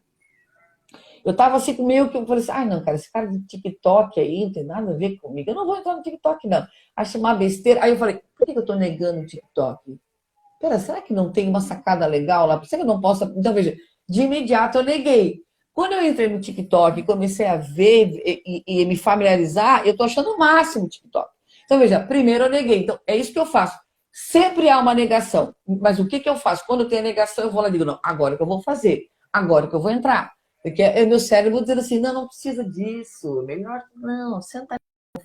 [1.24, 4.18] Eu tava assim, meio que eu falei assim, ai não, cara, esse cara de TikTok
[4.18, 5.50] aí não tem nada a ver comigo.
[5.50, 6.66] Eu não vou entrar no TikTok, não.
[6.96, 7.84] Acho uma besteira.
[7.84, 9.98] Aí eu falei, por que eu tô negando o TikTok?
[10.60, 12.62] Pera, será que não tem uma sacada legal lá?
[12.64, 13.24] Será que eu não posso.
[13.36, 13.76] Então, veja,
[14.08, 15.40] de imediato eu neguei.
[15.72, 19.96] Quando eu entrei no TikTok e comecei a ver e, e, e me familiarizar, eu
[19.96, 21.30] tô achando o máximo o TikTok.
[21.64, 22.82] Então, veja, primeiro eu neguei.
[22.82, 23.78] Então, é isso que eu faço.
[24.12, 25.54] Sempre há uma negação.
[25.66, 26.64] Mas o que, que eu faço?
[26.66, 29.06] Quando tem a negação, eu vou lá e digo, não, agora que eu vou fazer,
[29.32, 30.32] agora que eu vou entrar.
[30.62, 34.76] Porque é meu cérebro dizendo assim, não, não precisa disso, melhor não, senta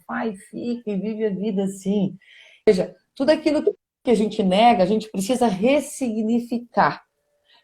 [0.07, 2.17] faz, fica e vive a vida assim.
[2.67, 3.63] Veja, tudo aquilo
[4.03, 7.03] que a gente nega, a gente precisa ressignificar.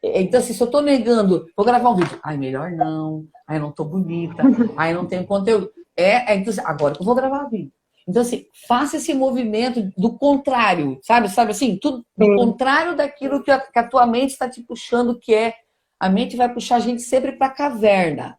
[0.03, 2.19] Então, assim, se eu estou negando, vou gravar um vídeo.
[2.23, 3.27] Ai, melhor não.
[3.47, 4.41] Ai, não estou bonita.
[4.75, 5.71] Ai, não tenho conteúdo.
[5.95, 7.71] É, é então, assim, agora que eu vou gravar vídeo.
[8.07, 11.29] Então, assim, faça esse movimento do contrário, sabe?
[11.29, 15.19] Sabe assim, tudo do contrário daquilo que a, que a tua mente está te puxando,
[15.19, 15.53] que é
[15.99, 18.37] a mente vai puxar a gente sempre para a caverna,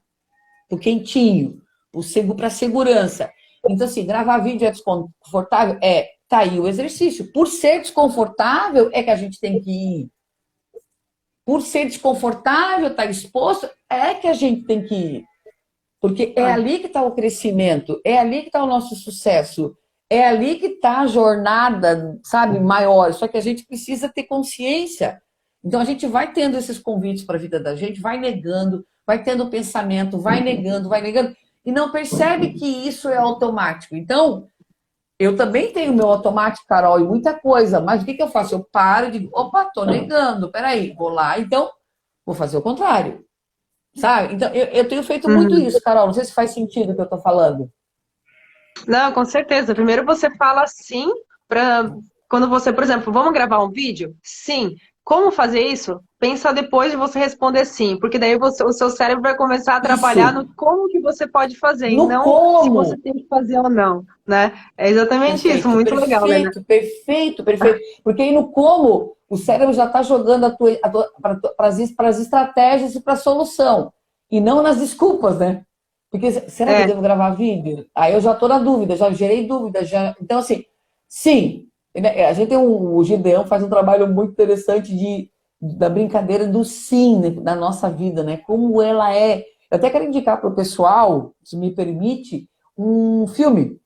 [0.69, 1.63] pro quentinho,
[2.37, 3.33] para a segurança.
[3.65, 5.79] Então, assim, gravar vídeo é desconfortável?
[5.81, 7.33] É, tá aí o exercício.
[7.33, 10.11] Por ser desconfortável, é que a gente tem que ir
[11.45, 15.25] por ser desconfortável, estar tá exposto, é que a gente tem que ir.
[16.03, 19.77] Porque é ali que está o crescimento, é ali que está o nosso sucesso,
[20.11, 23.15] é ali que está a jornada, sabe, maior.
[23.15, 25.23] Só que a gente precisa ter consciência.
[25.65, 29.23] Então a gente vai tendo esses convites para a vida da gente, vai negando, vai
[29.23, 33.95] tendo pensamento, vai negando, vai negando, e não percebe que isso é automático.
[33.95, 34.49] Então,
[35.21, 38.57] eu também tenho meu automático, Carol, e muita coisa, mas o que, que eu faço?
[38.57, 41.71] Eu paro e digo, opa, tô negando, peraí, vou lá, então
[42.27, 43.25] vou fazer o contrário.
[43.95, 44.35] Sabe?
[44.35, 45.67] Então, eu, eu tenho feito muito uhum.
[45.67, 46.07] isso, Carol.
[46.07, 47.71] Não sei se faz sentido o que eu tô falando.
[48.87, 49.75] Não, com certeza.
[49.75, 51.11] Primeiro você fala sim
[51.49, 51.93] para
[52.29, 54.17] quando você, por exemplo, vamos gravar um vídeo?
[54.23, 54.75] Sim.
[55.05, 56.01] Como fazer isso?
[56.19, 59.81] Pensa depois de você responder sim, porque daí você, o seu cérebro vai começar a
[59.81, 60.43] trabalhar isso.
[60.43, 62.63] no como que você pode fazer, no e não como.
[62.63, 64.53] se você tem que fazer ou não, né?
[64.79, 66.51] É exatamente perfeito, isso, muito perfeito, legal, né?
[66.67, 67.81] Perfeito, perfeito.
[68.05, 70.55] Porque aí no como, o cérebro já está jogando
[71.57, 71.69] para
[72.07, 73.91] as estratégias e para a solução,
[74.31, 75.65] e não nas desculpas, né?
[76.11, 76.77] Porque será é.
[76.77, 77.87] que eu devo gravar vídeo?
[77.95, 80.15] Aí eu já estou na dúvida, já gerei dúvida, já.
[80.21, 80.67] Então, assim,
[81.09, 81.67] sim,
[81.97, 86.47] né, a gente tem um, o Gideão faz um trabalho muito interessante de, da brincadeira
[86.47, 88.37] do sim né, na nossa vida, né?
[88.37, 89.39] Como ela é.
[89.71, 93.81] Eu até quero indicar para o pessoal, se me permite, um filme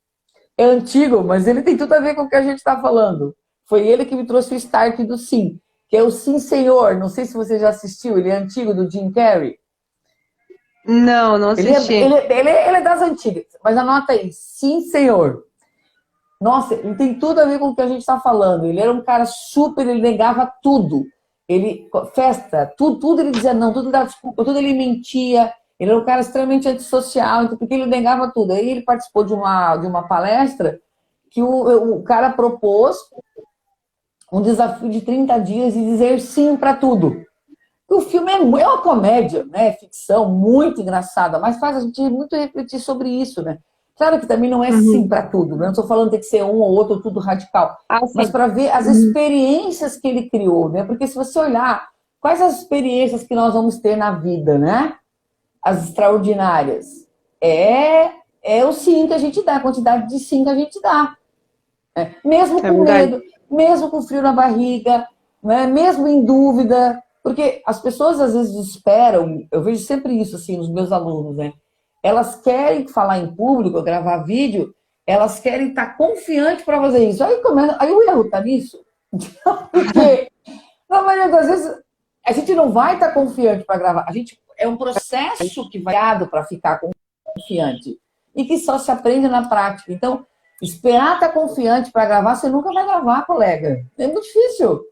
[0.58, 3.32] é antigo, mas ele tem tudo a ver com o que a gente está falando.
[3.66, 6.96] Foi ele que me trouxe o start do Sim, que é o Sim Senhor.
[6.96, 9.58] Não sei se você já assistiu, ele é antigo, do Jim Carrey.
[10.84, 11.92] Não, não assisti.
[11.94, 15.44] Ele é, ele, ele, ele é das antigas, mas anota aí, Sim Senhor.
[16.40, 18.66] Nossa, ele tem tudo a ver com o que a gente está falando.
[18.66, 21.04] Ele era um cara super, ele negava tudo.
[21.48, 25.52] Ele, festa, tudo, tudo ele dizia não, tudo dava desculpa, tudo ele mentia.
[25.78, 28.52] Ele era um cara extremamente antissocial, então, porque ele negava tudo.
[28.52, 30.80] Aí ele participou de uma, de uma palestra
[31.30, 32.96] que o, o cara propôs
[34.32, 37.24] um desafio de 30 dias e dizer sim para tudo.
[37.88, 39.72] O filme é, é uma comédia, né?
[39.72, 43.58] Ficção muito engraçada, mas faz a gente muito refletir sobre isso, né?
[43.96, 44.80] Claro que também não é uhum.
[44.80, 45.64] sim para tudo, né?
[45.64, 48.46] não estou falando que tem que ser um ou outro, tudo radical, ah, mas para
[48.46, 48.92] ver as uhum.
[48.92, 50.84] experiências que ele criou, né?
[50.84, 51.88] Porque se você olhar
[52.20, 54.96] quais as experiências que nós vamos ter na vida, né?
[55.62, 57.06] As extraordinárias,
[57.40, 58.10] é
[58.42, 61.16] é o sim que a gente dá, a quantidade de sim que a gente dá.
[61.96, 62.14] Né?
[62.24, 63.10] Mesmo é com verdade.
[63.10, 65.06] medo, mesmo com frio na barriga,
[65.42, 65.66] né?
[65.66, 70.70] mesmo em dúvida, porque as pessoas às vezes esperam, eu vejo sempre isso assim nos
[70.70, 71.52] meus alunos, né?
[72.02, 74.72] Elas querem falar em público, gravar vídeo,
[75.06, 77.24] elas querem estar confiante para fazer isso.
[77.24, 78.78] Aí, começa, aí o erro está nisso.
[79.72, 80.30] Porque,
[80.88, 81.82] na maioria das vezes,
[82.24, 84.04] a gente não vai estar confiante para gravar.
[84.06, 85.94] A gente é um processo que vai
[86.28, 86.80] para ficar
[87.34, 87.98] confiante
[88.34, 89.92] e que só se aprende na prática.
[89.92, 90.26] Então,
[90.62, 93.84] esperar estar confiante para gravar, você nunca vai gravar, colega.
[93.98, 94.82] É muito difícil.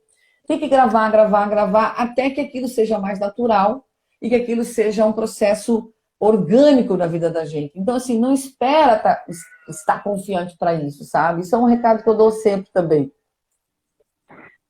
[0.47, 3.87] Tem que gravar, gravar, gravar, até que aquilo seja mais natural
[4.21, 5.91] e que aquilo seja um processo
[6.21, 7.73] orgânico na vida da gente.
[7.79, 9.25] Então, assim, não espera tá,
[9.69, 11.43] estar confiante para isso, sabe?
[11.43, 13.11] Isso é um recado que eu dou sempre também.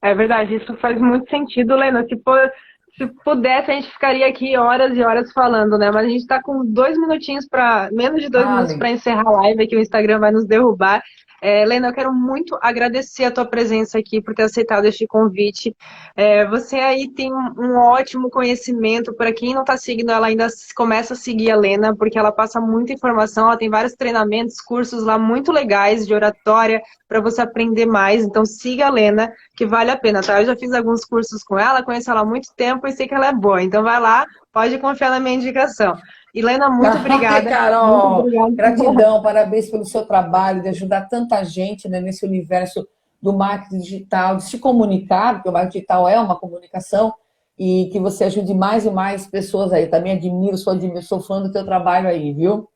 [0.03, 2.07] É verdade, isso faz muito sentido, Lena.
[2.23, 2.53] For,
[2.97, 5.91] se pudesse, a gente ficaria aqui horas e horas falando, né?
[5.91, 9.27] Mas a gente está com dois minutinhos para menos de dois ah, minutos para encerrar
[9.27, 11.03] a live, que o Instagram vai nos derrubar.
[11.47, 15.77] É, Helena, eu quero muito agradecer a tua presença aqui por ter aceitado este convite.
[16.17, 19.13] É, você aí tem um ótimo conhecimento.
[19.13, 22.63] Para quem não está seguindo, ela ainda começa a seguir a Helena, porque ela passa
[22.63, 23.45] muita informação.
[23.45, 28.25] Ela tem vários treinamentos, cursos lá muito legais de oratória para você aprender mais.
[28.25, 30.41] Então siga a Helena, que vale a pena, tá?
[30.41, 33.13] Eu já fiz alguns cursos com ela, conheço ela há muito tempo e sei que
[33.13, 33.63] ela é boa.
[33.63, 35.95] Então vai lá, pode confiar na minha indicação.
[36.35, 37.49] Helena, muito obrigada.
[37.49, 38.51] Carol, muito obrigada.
[38.57, 42.87] gratidão, parabéns pelo seu trabalho de ajudar tanta gente né, nesse universo
[43.23, 47.15] do marketing digital, de se comunicar, porque o marketing digital é uma comunicação,
[47.59, 49.87] e que você ajude mais e mais pessoas aí.
[49.87, 52.69] Também admiro, sou, admiro, sou fã do teu trabalho aí, viu?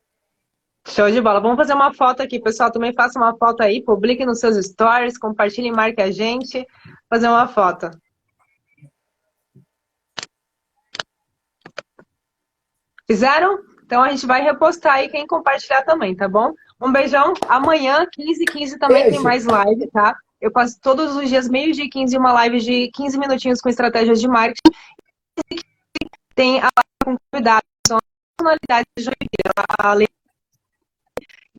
[0.87, 1.39] Show de bola.
[1.39, 2.71] Vamos fazer uma foto aqui, pessoal.
[2.71, 6.65] Também faça uma foto aí, publique nos seus stories, compartilhe e marque a gente.
[7.09, 7.91] Fazer uma foto.
[13.09, 13.59] Fizeram?
[13.83, 16.53] Então a gente vai repostar aí quem compartilhar também, tá bom?
[16.79, 17.33] Um beijão.
[17.47, 19.15] Amanhã, 15 15 também Beijo.
[19.15, 20.15] tem mais live, tá?
[20.39, 24.21] Eu faço todos os dias, meio-dia e 15, uma live de 15 minutinhos com estratégias
[24.21, 24.61] de marketing.
[26.35, 28.03] Tem a live com convidados, são as
[28.37, 30.07] personalidades de Joinville.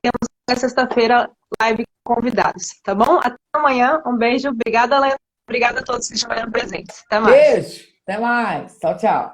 [0.00, 1.30] Temos na sexta-feira
[1.60, 3.18] live com convidados, tá bom?
[3.18, 4.00] Até amanhã.
[4.06, 4.50] Um beijo.
[4.50, 5.16] Obrigada, Lena.
[5.48, 7.02] Obrigada a todos que estiveram presentes.
[7.06, 7.34] Até mais.
[7.34, 7.84] Beijo.
[8.06, 8.78] Até mais.
[8.78, 9.32] Tchau, tchau.